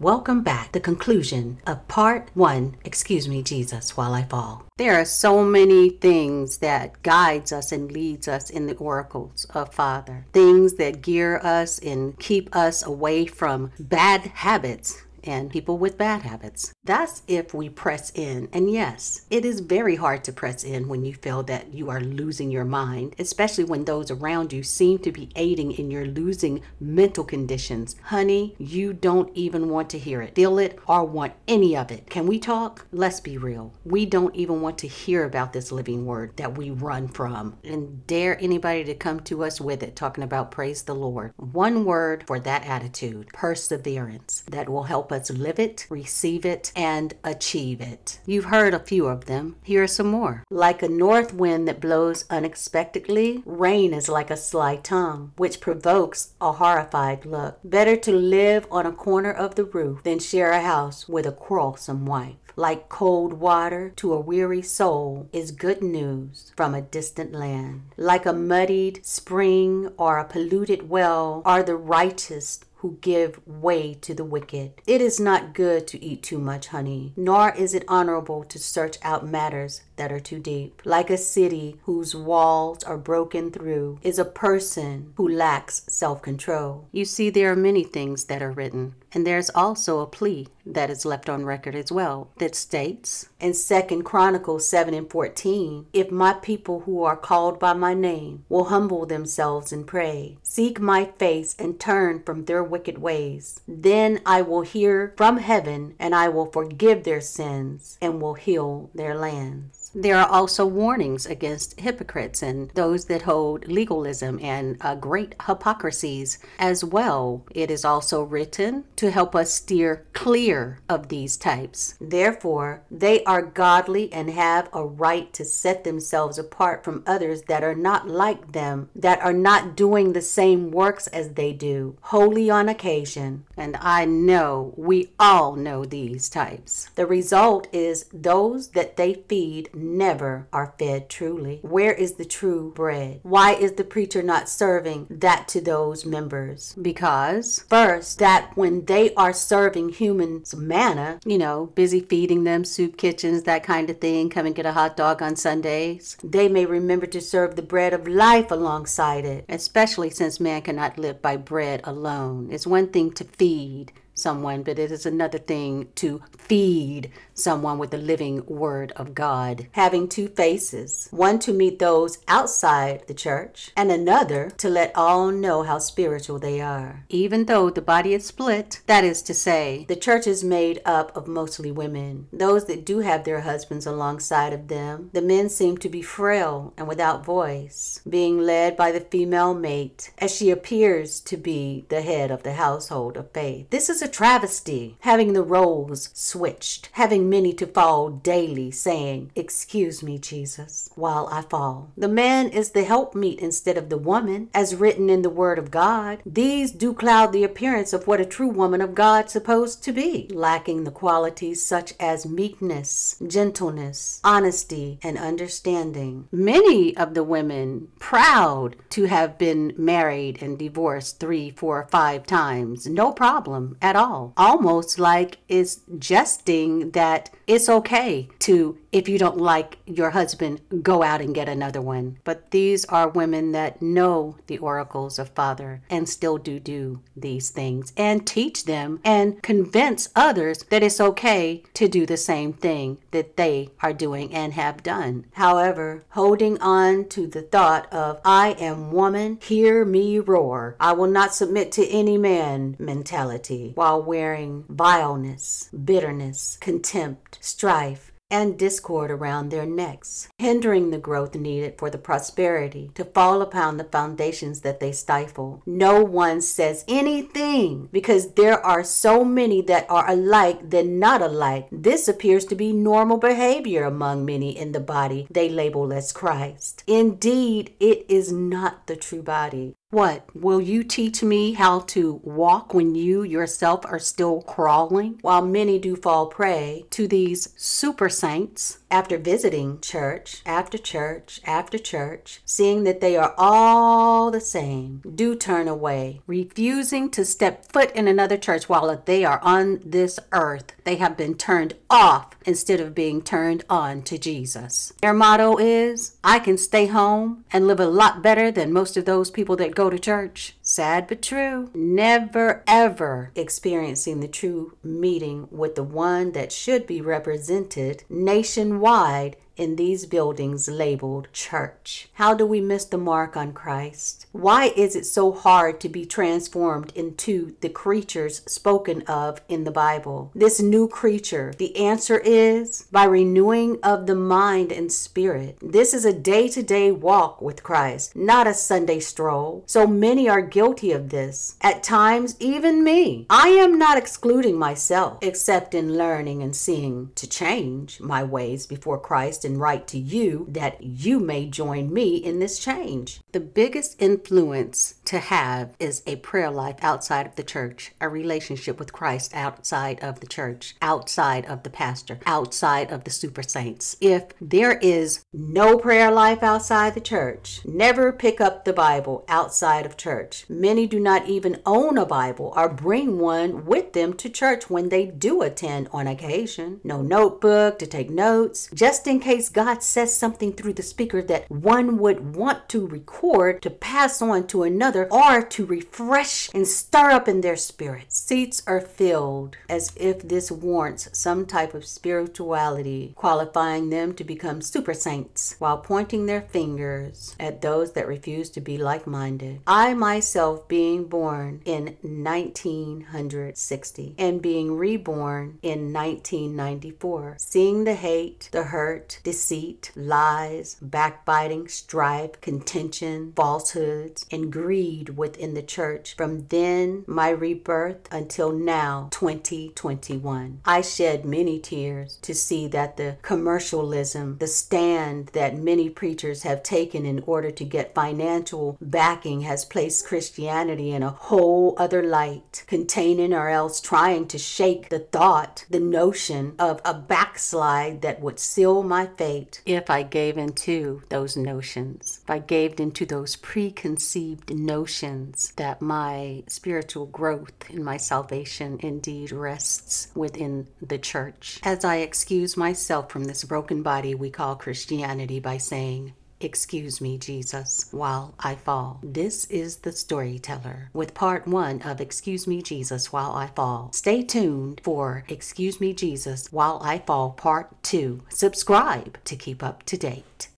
Welcome 0.00 0.42
back. 0.42 0.72
The 0.72 0.80
conclusion 0.80 1.58
of 1.66 1.86
part 1.86 2.30
one, 2.34 2.76
Excuse 2.84 3.28
Me, 3.28 3.42
Jesus, 3.42 3.96
While 3.96 4.14
I 4.14 4.24
Fall. 4.24 4.64
There 4.78 4.98
are 4.98 5.04
so 5.04 5.44
many 5.44 5.90
things 5.90 6.58
that 6.58 7.02
guides 7.02 7.52
us 7.52 7.70
and 7.70 7.92
leads 7.92 8.26
us 8.26 8.50
in 8.50 8.66
the 8.66 8.76
oracles 8.76 9.44
of 9.50 9.72
Father. 9.74 10.26
Things 10.32 10.74
that 10.74 11.02
gear 11.02 11.38
us 11.38 11.78
and 11.78 12.18
keep 12.18 12.56
us 12.56 12.84
away 12.84 13.26
from 13.26 13.70
bad 13.78 14.22
habits 14.22 15.02
and 15.24 15.50
people 15.50 15.78
with 15.78 15.98
bad 15.98 16.22
habits. 16.22 16.72
That's 16.84 17.22
if 17.28 17.54
we 17.54 17.68
press 17.68 18.10
in. 18.14 18.48
And 18.52 18.70
yes, 18.70 19.26
it 19.30 19.44
is 19.44 19.60
very 19.60 19.96
hard 19.96 20.24
to 20.24 20.32
press 20.32 20.64
in 20.64 20.88
when 20.88 21.04
you 21.04 21.14
feel 21.14 21.42
that 21.44 21.74
you 21.74 21.90
are 21.90 22.00
losing 22.00 22.50
your 22.50 22.64
mind, 22.64 23.14
especially 23.18 23.64
when 23.64 23.84
those 23.84 24.10
around 24.10 24.52
you 24.52 24.62
seem 24.62 24.98
to 25.00 25.12
be 25.12 25.30
aiding 25.36 25.72
in 25.72 25.90
your 25.90 26.06
losing 26.06 26.62
mental 26.78 27.24
conditions. 27.24 27.96
Honey, 28.04 28.54
you 28.58 28.92
don't 28.92 29.30
even 29.36 29.68
want 29.68 29.90
to 29.90 29.98
hear 29.98 30.22
it, 30.22 30.34
feel 30.34 30.58
it, 30.58 30.78
or 30.86 31.04
want 31.04 31.34
any 31.46 31.76
of 31.76 31.90
it. 31.90 32.08
Can 32.08 32.26
we 32.26 32.38
talk? 32.38 32.86
Let's 32.92 33.20
be 33.20 33.38
real. 33.38 33.74
We 33.84 34.06
don't 34.06 34.34
even 34.34 34.60
want 34.60 34.78
to 34.78 34.88
hear 34.88 35.24
about 35.24 35.52
this 35.52 35.72
living 35.72 36.06
word 36.06 36.36
that 36.36 36.56
we 36.56 36.70
run 36.70 37.08
from 37.08 37.58
and 37.64 38.06
dare 38.06 38.40
anybody 38.40 38.84
to 38.84 38.94
come 38.94 39.20
to 39.20 39.44
us 39.44 39.60
with 39.60 39.82
it, 39.82 39.96
talking 39.96 40.24
about 40.24 40.50
praise 40.50 40.82
the 40.82 40.94
Lord. 40.94 41.32
One 41.36 41.84
word 41.84 42.24
for 42.26 42.40
that 42.40 42.64
attitude 42.64 43.28
perseverance 43.32 44.44
that 44.50 44.68
will 44.68 44.84
help 44.84 45.09
us 45.12 45.30
live 45.30 45.58
it, 45.58 45.86
receive 45.88 46.44
it, 46.44 46.72
and 46.76 47.14
achieve 47.24 47.80
it. 47.80 48.20
You've 48.26 48.46
heard 48.46 48.74
a 48.74 48.78
few 48.78 49.06
of 49.06 49.26
them. 49.26 49.56
Here 49.62 49.82
are 49.82 49.86
some 49.86 50.08
more. 50.08 50.44
Like 50.50 50.82
a 50.82 50.88
north 50.88 51.32
wind 51.32 51.68
that 51.68 51.80
blows 51.80 52.24
unexpectedly, 52.30 53.42
rain 53.44 53.92
is 53.92 54.08
like 54.08 54.30
a 54.30 54.36
sly 54.36 54.76
tongue, 54.76 55.32
which 55.36 55.60
provokes 55.60 56.34
a 56.40 56.52
horrified 56.52 57.24
look. 57.24 57.58
Better 57.64 57.96
to 57.96 58.12
live 58.12 58.66
on 58.70 58.86
a 58.86 58.92
corner 58.92 59.32
of 59.32 59.54
the 59.54 59.64
roof 59.64 60.02
than 60.02 60.18
share 60.18 60.52
a 60.52 60.60
house 60.60 61.08
with 61.08 61.26
a 61.26 61.32
quarrelsome 61.32 62.06
wife. 62.06 62.36
Like 62.56 62.88
cold 62.88 63.34
water 63.34 63.92
to 63.96 64.12
a 64.12 64.20
weary 64.20 64.60
soul 64.60 65.28
is 65.32 65.50
good 65.50 65.82
news 65.82 66.52
from 66.56 66.74
a 66.74 66.82
distant 66.82 67.32
land. 67.32 67.82
Like 67.96 68.26
a 68.26 68.32
muddied 68.32 69.06
spring 69.06 69.92
or 69.96 70.18
a 70.18 70.24
polluted 70.24 70.90
well 70.90 71.42
are 71.46 71.62
the 71.62 71.76
righteous 71.76 72.60
who 72.80 72.96
give 73.02 73.46
way 73.46 73.92
to 73.92 74.14
the 74.14 74.24
wicked. 74.24 74.72
It 74.86 75.02
is 75.02 75.20
not 75.20 75.52
good 75.52 75.86
to 75.88 76.02
eat 76.02 76.22
too 76.22 76.38
much 76.38 76.68
honey, 76.68 77.12
nor 77.14 77.54
is 77.54 77.74
it 77.74 77.84
honorable 77.86 78.42
to 78.44 78.58
search 78.58 78.96
out 79.02 79.28
matters 79.28 79.82
that 80.00 80.10
are 80.10 80.18
too 80.18 80.38
deep. 80.38 80.80
Like 80.86 81.10
a 81.10 81.18
city 81.18 81.76
whose 81.84 82.14
walls 82.14 82.82
are 82.84 82.96
broken 82.96 83.50
through 83.50 83.98
is 84.02 84.18
a 84.18 84.24
person 84.24 85.12
who 85.16 85.28
lacks 85.28 85.82
self 85.88 86.22
control. 86.22 86.88
You 86.90 87.04
see, 87.04 87.28
there 87.28 87.52
are 87.52 87.56
many 87.56 87.84
things 87.84 88.24
that 88.24 88.42
are 88.42 88.50
written, 88.50 88.94
and 89.12 89.26
there's 89.26 89.50
also 89.50 90.00
a 90.00 90.06
plea 90.06 90.48
that 90.64 90.88
is 90.88 91.04
left 91.04 91.28
on 91.28 91.44
record 91.44 91.74
as 91.74 91.92
well 91.92 92.30
that 92.38 92.54
states 92.54 93.28
in 93.40 93.52
Second 93.54 94.04
Chronicles 94.04 94.66
7 94.66 94.94
and 94.94 95.10
14 95.10 95.86
If 95.92 96.10
my 96.10 96.34
people 96.34 96.80
who 96.80 97.02
are 97.02 97.16
called 97.16 97.58
by 97.58 97.72
my 97.72 97.92
name 97.94 98.44
will 98.48 98.64
humble 98.64 99.04
themselves 99.06 99.72
and 99.72 99.86
pray, 99.86 100.38
seek 100.42 100.80
my 100.80 101.06
face, 101.18 101.54
and 101.58 101.78
turn 101.78 102.22
from 102.22 102.44
their 102.44 102.62
wicked 102.62 102.98
ways, 102.98 103.60
then 103.66 104.20
I 104.24 104.42
will 104.42 104.62
hear 104.62 105.12
from 105.16 105.38
heaven 105.38 105.94
and 105.98 106.14
I 106.14 106.28
will 106.28 106.46
forgive 106.46 107.04
their 107.04 107.20
sins 107.20 107.98
and 108.00 108.20
will 108.22 108.34
heal 108.34 108.90
their 108.94 109.14
lands. 109.14 109.89
There 109.94 110.16
are 110.16 110.28
also 110.28 110.66
warnings 110.66 111.26
against 111.26 111.80
hypocrites 111.80 112.42
and 112.42 112.70
those 112.70 113.06
that 113.06 113.22
hold 113.22 113.66
legalism 113.66 114.38
and 114.40 114.76
uh, 114.80 114.94
great 114.94 115.34
hypocrisies 115.46 116.38
as 116.60 116.84
well. 116.84 117.44
It 117.52 117.70
is 117.72 117.84
also 117.84 118.22
written 118.22 118.84
to 118.96 119.10
help 119.10 119.34
us 119.34 119.52
steer 119.52 120.06
clear 120.12 120.78
of 120.88 121.08
these 121.08 121.36
types. 121.36 121.96
Therefore, 122.00 122.82
they 122.90 123.24
are 123.24 123.42
godly 123.42 124.12
and 124.12 124.30
have 124.30 124.68
a 124.72 124.84
right 124.84 125.32
to 125.32 125.44
set 125.44 125.82
themselves 125.82 126.38
apart 126.38 126.84
from 126.84 127.02
others 127.04 127.42
that 127.42 127.64
are 127.64 127.74
not 127.74 128.06
like 128.06 128.52
them, 128.52 128.90
that 128.94 129.20
are 129.22 129.32
not 129.32 129.76
doing 129.76 130.12
the 130.12 130.22
same 130.22 130.70
works 130.70 131.08
as 131.08 131.30
they 131.30 131.52
do, 131.52 131.96
wholly 132.02 132.48
on 132.48 132.68
occasion. 132.68 133.44
And 133.56 133.76
I 133.80 134.04
know 134.04 134.72
we 134.76 135.10
all 135.18 135.56
know 135.56 135.84
these 135.84 136.28
types. 136.28 136.90
The 136.94 137.06
result 137.06 137.66
is 137.72 138.06
those 138.12 138.68
that 138.68 138.96
they 138.96 139.14
feed 139.28 139.70
never 139.82 140.48
are 140.52 140.74
fed 140.78 141.08
truly. 141.08 141.60
Where 141.62 141.92
is 141.92 142.14
the 142.14 142.24
true 142.24 142.72
bread? 142.74 143.20
Why 143.22 143.54
is 143.54 143.72
the 143.72 143.84
preacher 143.84 144.22
not 144.22 144.48
serving 144.48 145.06
that 145.10 145.48
to 145.48 145.60
those 145.60 146.06
members? 146.06 146.74
Because, 146.80 147.64
first, 147.68 148.18
that 148.18 148.56
when 148.56 148.84
they 148.84 149.14
are 149.14 149.32
serving 149.32 149.90
humans 149.90 150.54
manna, 150.54 151.20
you 151.24 151.38
know, 151.38 151.66
busy 151.74 152.00
feeding 152.00 152.44
them 152.44 152.64
soup 152.64 152.96
kitchens, 152.96 153.44
that 153.44 153.62
kind 153.62 153.90
of 153.90 154.00
thing, 154.00 154.30
come 154.30 154.46
and 154.46 154.54
get 154.54 154.66
a 154.66 154.72
hot 154.72 154.96
dog 154.96 155.22
on 155.22 155.36
Sundays, 155.36 156.16
they 156.22 156.48
may 156.48 156.66
remember 156.66 157.06
to 157.06 157.20
serve 157.20 157.56
the 157.56 157.62
bread 157.62 157.92
of 157.92 158.08
life 158.08 158.50
alongside 158.50 159.24
it, 159.24 159.44
especially 159.48 160.10
since 160.10 160.40
man 160.40 160.62
cannot 160.62 160.98
live 160.98 161.22
by 161.22 161.36
bread 161.36 161.80
alone. 161.84 162.48
It's 162.50 162.66
one 162.66 162.88
thing 162.88 163.12
to 163.12 163.24
feed 163.24 163.92
someone, 164.20 164.62
but 164.62 164.78
it 164.78 164.92
is 164.92 165.06
another 165.06 165.38
thing 165.38 165.88
to 165.96 166.22
feed 166.36 167.10
someone 167.34 167.78
with 167.78 167.90
the 167.90 167.98
living 167.98 168.44
word 168.46 168.92
of 168.96 169.14
God. 169.14 169.66
Having 169.72 170.08
two 170.08 170.28
faces 170.28 171.08
one 171.10 171.38
to 171.40 171.52
meet 171.52 171.78
those 171.78 172.18
outside 172.28 173.06
the 173.06 173.14
church, 173.14 173.70
and 173.76 173.90
another 173.90 174.50
to 174.58 174.68
let 174.68 174.94
all 174.96 175.30
know 175.30 175.62
how 175.62 175.78
spiritual 175.78 176.38
they 176.38 176.60
are. 176.60 177.04
Even 177.08 177.46
though 177.46 177.70
the 177.70 177.80
body 177.80 178.14
is 178.14 178.26
split, 178.26 178.82
that 178.86 179.04
is 179.04 179.22
to 179.22 179.34
say, 179.34 179.86
the 179.88 179.96
church 179.96 180.26
is 180.26 180.44
made 180.44 180.80
up 180.84 181.16
of 181.16 181.26
mostly 181.26 181.70
women, 181.70 182.26
those 182.32 182.66
that 182.66 182.84
do 182.84 182.98
have 182.98 183.24
their 183.24 183.40
husbands 183.40 183.86
alongside 183.86 184.52
of 184.52 184.68
them. 184.68 185.10
The 185.12 185.22
men 185.22 185.48
seem 185.48 185.78
to 185.78 185.88
be 185.88 186.02
frail 186.02 186.74
and 186.76 186.86
without 186.86 187.24
voice, 187.24 188.00
being 188.08 188.40
led 188.40 188.76
by 188.76 188.92
the 188.92 189.00
female 189.00 189.54
mate, 189.54 190.12
as 190.18 190.34
she 190.34 190.50
appears 190.50 191.20
to 191.20 191.36
be 191.36 191.86
the 191.88 192.02
head 192.02 192.30
of 192.30 192.42
the 192.42 192.54
household 192.54 193.16
of 193.16 193.30
faith. 193.32 193.70
This 193.70 193.88
is 193.88 194.02
a 194.02 194.08
travesty, 194.10 194.96
having 195.00 195.32
the 195.32 195.42
roles 195.42 196.10
switched, 196.12 196.88
having 196.92 197.30
many 197.30 197.52
to 197.54 197.66
fall 197.66 198.10
daily, 198.10 198.70
saying, 198.70 199.30
Excuse 199.34 200.02
me, 200.02 200.18
Jesus, 200.18 200.90
while 200.94 201.28
I 201.30 201.42
fall. 201.42 201.90
The 201.96 202.08
man 202.08 202.48
is 202.48 202.70
the 202.70 202.84
helpmeet 202.84 203.38
instead 203.38 203.76
of 203.76 203.88
the 203.88 203.98
woman, 203.98 204.48
as 204.52 204.74
written 204.74 205.08
in 205.08 205.22
the 205.22 205.30
Word 205.30 205.58
of 205.58 205.70
God. 205.70 206.22
These 206.26 206.72
do 206.72 206.92
cloud 206.92 207.32
the 207.32 207.44
appearance 207.44 207.92
of 207.92 208.06
what 208.06 208.20
a 208.20 208.26
true 208.26 208.48
woman 208.48 208.80
of 208.80 208.94
God 208.94 209.30
supposed 209.30 209.82
to 209.84 209.92
be, 209.92 210.28
lacking 210.32 210.84
the 210.84 210.90
qualities 210.90 211.64
such 211.64 211.94
as 212.00 212.26
meekness, 212.26 213.16
gentleness, 213.26 214.20
honesty, 214.24 214.98
and 215.02 215.16
understanding. 215.18 216.28
Many 216.32 216.96
of 216.96 217.14
the 217.14 217.24
women 217.24 217.88
proud 217.98 218.76
to 218.90 219.04
have 219.04 219.38
been 219.38 219.72
married 219.76 220.42
and 220.42 220.58
divorced 220.58 221.20
three, 221.20 221.50
four, 221.50 221.86
five 221.90 222.26
times, 222.26 222.86
no 222.86 223.12
problem 223.12 223.76
at 223.80 223.96
all. 223.96 223.99
Almost 224.36 224.98
like 224.98 225.38
it's 225.48 225.80
jesting 225.98 226.90
that 226.92 227.30
it's 227.50 227.68
okay 227.68 228.28
to 228.38 228.78
if 228.92 229.08
you 229.08 229.18
don't 229.18 229.38
like 229.38 229.78
your 229.86 230.10
husband, 230.10 230.60
go 230.82 231.02
out 231.02 231.20
and 231.20 231.34
get 231.34 231.48
another 231.48 231.80
one. 231.80 232.18
But 232.24 232.50
these 232.50 232.84
are 232.86 233.08
women 233.08 233.52
that 233.52 233.80
know 233.80 234.36
the 234.46 234.58
oracles 234.58 235.18
of 235.18 235.28
Father 235.30 235.82
and 235.88 236.08
still 236.08 236.38
do 236.38 236.58
do 236.58 237.00
these 237.16 237.50
things 237.50 237.92
and 237.96 238.26
teach 238.26 238.64
them 238.64 239.00
and 239.04 239.42
convince 239.42 240.08
others 240.16 240.64
that 240.70 240.82
it's 240.82 241.00
okay 241.00 241.62
to 241.74 241.88
do 241.88 242.04
the 242.04 242.16
same 242.16 242.52
thing 242.52 242.98
that 243.12 243.36
they 243.36 243.70
are 243.80 243.92
doing 243.92 244.34
and 244.34 244.54
have 244.54 244.82
done. 244.82 245.26
However, 245.34 246.04
holding 246.10 246.60
on 246.60 247.08
to 247.10 247.26
the 247.26 247.42
thought 247.42 247.92
of, 247.92 248.20
I 248.24 248.52
am 248.58 248.90
woman, 248.90 249.38
hear 249.42 249.84
me 249.84 250.18
roar, 250.18 250.76
I 250.80 250.92
will 250.92 251.06
not 251.06 251.34
submit 251.34 251.70
to 251.72 251.86
any 251.86 252.18
man 252.18 252.76
mentality 252.78 253.72
while 253.74 254.02
wearing 254.02 254.64
vileness, 254.68 255.68
bitterness, 255.84 256.58
contempt, 256.60 257.38
strife, 257.40 258.12
and 258.30 258.58
discord 258.58 259.10
around 259.10 259.48
their 259.48 259.66
necks, 259.66 260.28
hindering 260.38 260.90
the 260.90 260.98
growth 260.98 261.34
needed 261.34 261.76
for 261.76 261.90
the 261.90 261.98
prosperity 261.98 262.90
to 262.94 263.04
fall 263.04 263.42
upon 263.42 263.76
the 263.76 263.84
foundations 263.84 264.60
that 264.60 264.78
they 264.78 264.92
stifle. 264.92 265.62
No 265.66 266.02
one 266.02 266.40
says 266.40 266.84
anything 266.86 267.88
because 267.90 268.34
there 268.34 268.64
are 268.64 268.84
so 268.84 269.24
many 269.24 269.60
that 269.62 269.90
are 269.90 270.08
alike 270.08 270.70
than 270.70 270.98
not 270.98 271.20
alike. 271.20 271.66
This 271.72 272.06
appears 272.06 272.44
to 272.46 272.54
be 272.54 272.72
normal 272.72 273.18
behavior 273.18 273.84
among 273.84 274.24
many 274.24 274.56
in 274.56 274.72
the 274.72 274.80
body 274.80 275.26
they 275.30 275.48
label 275.48 275.92
as 275.92 276.12
Christ. 276.12 276.84
Indeed, 276.86 277.74
it 277.80 278.06
is 278.08 278.30
not 278.30 278.86
the 278.86 278.96
true 278.96 279.22
body. 279.22 279.74
What? 279.90 280.24
Will 280.36 280.60
you 280.60 280.84
teach 280.84 281.20
me 281.20 281.54
how 281.54 281.80
to 281.80 282.20
walk 282.22 282.72
when 282.72 282.94
you 282.94 283.24
yourself 283.24 283.84
are 283.84 283.98
still 283.98 284.40
crawling? 284.42 285.18
While 285.22 285.44
many 285.44 285.80
do 285.80 285.96
fall 285.96 286.26
prey 286.26 286.84
to 286.90 287.08
these 287.08 287.52
super 287.56 288.08
saints 288.08 288.78
after 288.90 289.18
visiting 289.18 289.80
church 289.80 290.42
after 290.44 290.78
church 290.78 291.40
after 291.44 291.78
church, 291.78 292.40
seeing 292.44 292.84
that 292.84 293.00
they 293.00 293.16
are 293.16 293.34
all 293.38 294.30
the 294.30 294.40
same, 294.40 295.02
do 295.14 295.36
turn 295.36 295.68
away, 295.68 296.20
refusing 296.26 297.10
to 297.10 297.24
step 297.24 297.70
foot 297.72 297.90
in 297.92 298.08
another 298.08 298.36
church 298.36 298.68
while 298.68 299.02
they 299.04 299.24
are 299.24 299.40
on 299.42 299.80
this 299.84 300.18
earth. 300.32 300.72
They 300.84 300.96
have 300.96 301.16
been 301.16 301.34
turned 301.34 301.74
off 301.88 302.34
instead 302.44 302.80
of 302.80 302.94
being 302.94 303.22
turned 303.22 303.64
on 303.68 304.02
to 304.02 304.18
Jesus. 304.18 304.92
Their 305.00 305.12
motto 305.12 305.56
is 305.58 306.16
I 306.24 306.38
can 306.38 306.58
stay 306.58 306.86
home 306.86 307.44
and 307.52 307.66
live 307.66 307.80
a 307.80 307.86
lot 307.86 308.22
better 308.22 308.50
than 308.50 308.72
most 308.72 308.96
of 308.96 309.04
those 309.04 309.30
people 309.30 309.56
that 309.56 309.74
go 309.74 309.90
to 309.90 309.98
church. 309.98 310.56
Sad 310.72 311.08
but 311.08 311.20
true. 311.20 311.68
Never 311.74 312.62
ever 312.64 313.32
experiencing 313.34 314.20
the 314.20 314.28
true 314.28 314.76
meeting 314.84 315.48
with 315.50 315.74
the 315.74 315.82
one 315.82 316.30
that 316.30 316.52
should 316.52 316.86
be 316.86 317.00
represented 317.00 318.04
nationwide 318.08 319.36
in 319.60 319.76
these 319.76 320.06
buildings 320.06 320.68
labeled 320.68 321.28
church. 321.34 322.08
How 322.14 322.32
do 322.32 322.46
we 322.46 322.62
miss 322.62 322.86
the 322.86 322.96
mark 322.96 323.36
on 323.36 323.52
Christ? 323.52 324.24
Why 324.32 324.72
is 324.74 324.96
it 324.96 325.04
so 325.04 325.32
hard 325.32 325.80
to 325.80 325.88
be 325.90 326.06
transformed 326.06 326.92
into 326.94 327.54
the 327.60 327.68
creatures 327.68 328.40
spoken 328.46 329.02
of 329.02 329.42
in 329.50 329.64
the 329.64 329.70
Bible? 329.70 330.32
This 330.34 330.62
new 330.62 330.88
creature, 330.88 331.52
the 331.58 331.76
answer 331.76 332.18
is 332.18 332.86
by 332.90 333.04
renewing 333.04 333.78
of 333.82 334.06
the 334.06 334.14
mind 334.14 334.72
and 334.72 334.90
spirit. 334.90 335.58
This 335.60 335.92
is 335.92 336.06
a 336.06 336.12
day 336.14 336.48
to 336.48 336.62
day 336.62 336.90
walk 336.90 337.42
with 337.42 337.62
Christ, 337.62 338.16
not 338.16 338.46
a 338.46 338.54
Sunday 338.54 338.98
stroll. 338.98 339.64
So 339.66 339.86
many 339.86 340.26
are 340.26 340.40
guilty 340.40 340.90
of 340.90 341.10
this. 341.10 341.56
At 341.60 341.82
times, 341.82 342.34
even 342.40 342.82
me. 342.82 343.26
I 343.28 343.48
am 343.48 343.78
not 343.78 343.98
excluding 343.98 344.58
myself, 344.58 345.18
except 345.20 345.74
in 345.74 345.98
learning 345.98 346.42
and 346.42 346.56
seeing 346.56 347.10
to 347.16 347.28
change 347.28 348.00
my 348.00 348.24
ways 348.24 348.66
before 348.66 348.98
Christ 348.98 349.44
and 349.50 349.60
write 349.60 349.88
to 349.88 349.98
you 349.98 350.46
that 350.48 350.80
you 350.80 351.18
may 351.18 351.46
join 351.46 351.92
me 351.92 352.16
in 352.16 352.38
this 352.38 352.58
change. 352.58 353.20
The 353.32 353.40
biggest 353.40 354.00
influence 354.00 354.94
to 355.06 355.18
have 355.18 355.74
is 355.80 356.02
a 356.06 356.16
prayer 356.16 356.50
life 356.50 356.76
outside 356.82 357.26
of 357.26 357.34
the 357.34 357.42
church, 357.42 357.92
a 358.00 358.08
relationship 358.08 358.78
with 358.78 358.92
Christ 358.92 359.34
outside 359.34 359.98
of 360.00 360.20
the 360.20 360.28
church, 360.28 360.76
outside 360.80 361.46
of 361.46 361.64
the 361.64 361.70
pastor, 361.70 362.20
outside 362.26 362.92
of 362.92 363.02
the 363.02 363.10
super 363.10 363.42
saints. 363.42 363.96
If 364.00 364.26
there 364.40 364.78
is 364.78 365.24
no 365.32 365.78
prayer 365.78 366.12
life 366.12 366.44
outside 366.44 366.94
the 366.94 367.00
church, 367.00 367.60
never 367.64 368.12
pick 368.12 368.40
up 368.40 368.64
the 368.64 368.72
Bible 368.72 369.24
outside 369.26 369.84
of 369.84 369.96
church. 369.96 370.44
Many 370.48 370.86
do 370.86 371.00
not 371.00 371.26
even 371.28 371.60
own 371.66 371.98
a 371.98 372.06
Bible 372.06 372.52
or 372.54 372.68
bring 372.68 373.18
one 373.18 373.66
with 373.66 373.94
them 373.94 374.12
to 374.14 374.28
church 374.28 374.70
when 374.70 374.90
they 374.90 375.06
do 375.06 375.42
attend 375.42 375.88
on 375.92 376.06
occasion. 376.06 376.80
No 376.84 377.02
notebook 377.02 377.80
to 377.80 377.86
take 377.86 378.10
notes, 378.10 378.68
just 378.72 379.08
in 379.08 379.18
case 379.18 379.39
God 379.48 379.82
says 379.82 380.16
something 380.16 380.52
through 380.52 380.74
the 380.74 380.82
speaker 380.82 381.22
that 381.22 381.50
one 381.50 381.98
would 381.98 382.34
want 382.34 382.68
to 382.70 382.86
record 382.86 383.62
to 383.62 383.70
pass 383.70 384.20
on 384.20 384.46
to 384.48 384.62
another 384.62 385.08
or 385.10 385.42
to 385.42 385.66
refresh 385.66 386.50
and 386.54 386.66
stir 386.66 387.10
up 387.10 387.28
in 387.28 387.40
their 387.40 387.56
spirit. 387.56 388.12
Seats 388.12 388.62
are 388.66 388.80
filled 388.80 389.56
as 389.68 389.92
if 389.96 390.22
this 390.22 390.50
warrants 390.50 391.08
some 391.12 391.46
type 391.46 391.74
of 391.74 391.84
spirituality, 391.84 393.12
qualifying 393.16 393.90
them 393.90 394.14
to 394.14 394.24
become 394.24 394.60
super 394.60 394.94
saints 394.94 395.54
while 395.58 395.78
pointing 395.78 396.26
their 396.26 396.42
fingers 396.42 397.36
at 397.38 397.62
those 397.62 397.92
that 397.92 398.08
refuse 398.08 398.50
to 398.50 398.60
be 398.60 398.76
like 398.76 399.06
minded. 399.06 399.60
I 399.66 399.94
myself, 399.94 400.68
being 400.68 401.04
born 401.04 401.62
in 401.64 401.96
1960 402.02 404.14
and 404.18 404.42
being 404.42 404.76
reborn 404.76 405.58
in 405.62 405.92
1994, 405.92 407.36
seeing 407.38 407.84
the 407.84 407.94
hate, 407.94 408.48
the 408.52 408.64
hurt, 408.64 409.19
deceit, 409.22 409.92
lies, 409.94 410.76
backbiting, 410.80 411.68
strife, 411.68 412.40
contention, 412.40 413.32
falsehoods, 413.36 414.26
and 414.30 414.52
greed 414.52 415.16
within 415.16 415.54
the 415.54 415.62
church 415.62 416.14
from 416.16 416.46
then 416.48 417.04
my 417.06 417.30
rebirth 417.30 418.08
until 418.12 418.52
now 418.52 419.08
2021 419.10 420.60
i 420.64 420.80
shed 420.80 421.24
many 421.24 421.58
tears 421.58 422.16
to 422.22 422.34
see 422.34 422.66
that 422.68 422.96
the 422.96 423.16
commercialism 423.22 424.36
the 424.38 424.46
stand 424.46 425.26
that 425.28 425.56
many 425.56 425.88
preachers 425.88 426.42
have 426.42 426.62
taken 426.62 427.04
in 427.06 427.22
order 427.26 427.50
to 427.50 427.64
get 427.64 427.94
financial 427.94 428.76
backing 428.80 429.42
has 429.42 429.64
placed 429.64 430.06
christianity 430.06 430.90
in 430.90 431.02
a 431.02 431.10
whole 431.10 431.74
other 431.76 432.02
light 432.02 432.64
containing 432.66 433.32
or 433.32 433.48
else 433.48 433.80
trying 433.80 434.26
to 434.26 434.38
shake 434.38 434.88
the 434.88 434.98
thought 434.98 435.64
the 435.70 435.80
notion 435.80 436.54
of 436.58 436.80
a 436.84 436.94
backslide 436.94 438.02
that 438.02 438.20
would 438.20 438.38
seal 438.38 438.82
my 438.82 439.06
fate 439.16 439.62
if 439.66 439.90
i 439.90 440.02
gave 440.02 440.38
into 440.38 441.02
those 441.08 441.36
notions 441.36 442.20
if 442.22 442.30
i 442.30 442.38
gave 442.38 442.78
into 442.80 443.04
those 443.06 443.36
preconceived 443.36 444.54
notions 444.54 445.52
that 445.56 445.82
my 445.82 446.42
spiritual 446.46 447.06
growth 447.06 447.68
and 447.68 447.84
my 447.84 447.96
salvation 447.96 448.78
indeed 448.80 449.32
rests 449.32 450.08
within 450.14 450.66
the 450.80 450.98
church. 450.98 451.60
As 451.62 451.84
I 451.84 451.96
excuse 451.96 452.56
myself 452.56 453.10
from 453.10 453.24
this 453.24 453.44
broken 453.44 453.82
body 453.82 454.14
we 454.14 454.30
call 454.30 454.56
Christianity 454.56 455.40
by 455.40 455.58
saying, 455.58 456.14
Excuse 456.40 457.00
me, 457.00 457.18
Jesus, 457.18 457.88
while 457.90 458.34
I 458.38 458.54
fall. 458.54 459.00
This 459.02 459.44
is 459.46 459.78
the 459.78 459.92
storyteller 459.92 460.90
with 460.92 461.14
part 461.14 461.46
one 461.46 461.82
of 461.82 462.00
Excuse 462.00 462.46
Me, 462.46 462.62
Jesus, 462.62 463.12
while 463.12 463.32
I 463.32 463.48
fall. 463.48 463.90
Stay 463.92 464.22
tuned 464.22 464.80
for 464.82 465.24
Excuse 465.28 465.80
Me, 465.80 465.92
Jesus, 465.92 466.52
while 466.52 466.80
I 466.82 466.98
fall 466.98 467.30
part 467.30 467.82
two. 467.82 468.22
Subscribe 468.28 469.18
to 469.24 469.36
keep 469.36 469.62
up 469.62 469.82
to 469.84 469.96
date. 469.96 470.49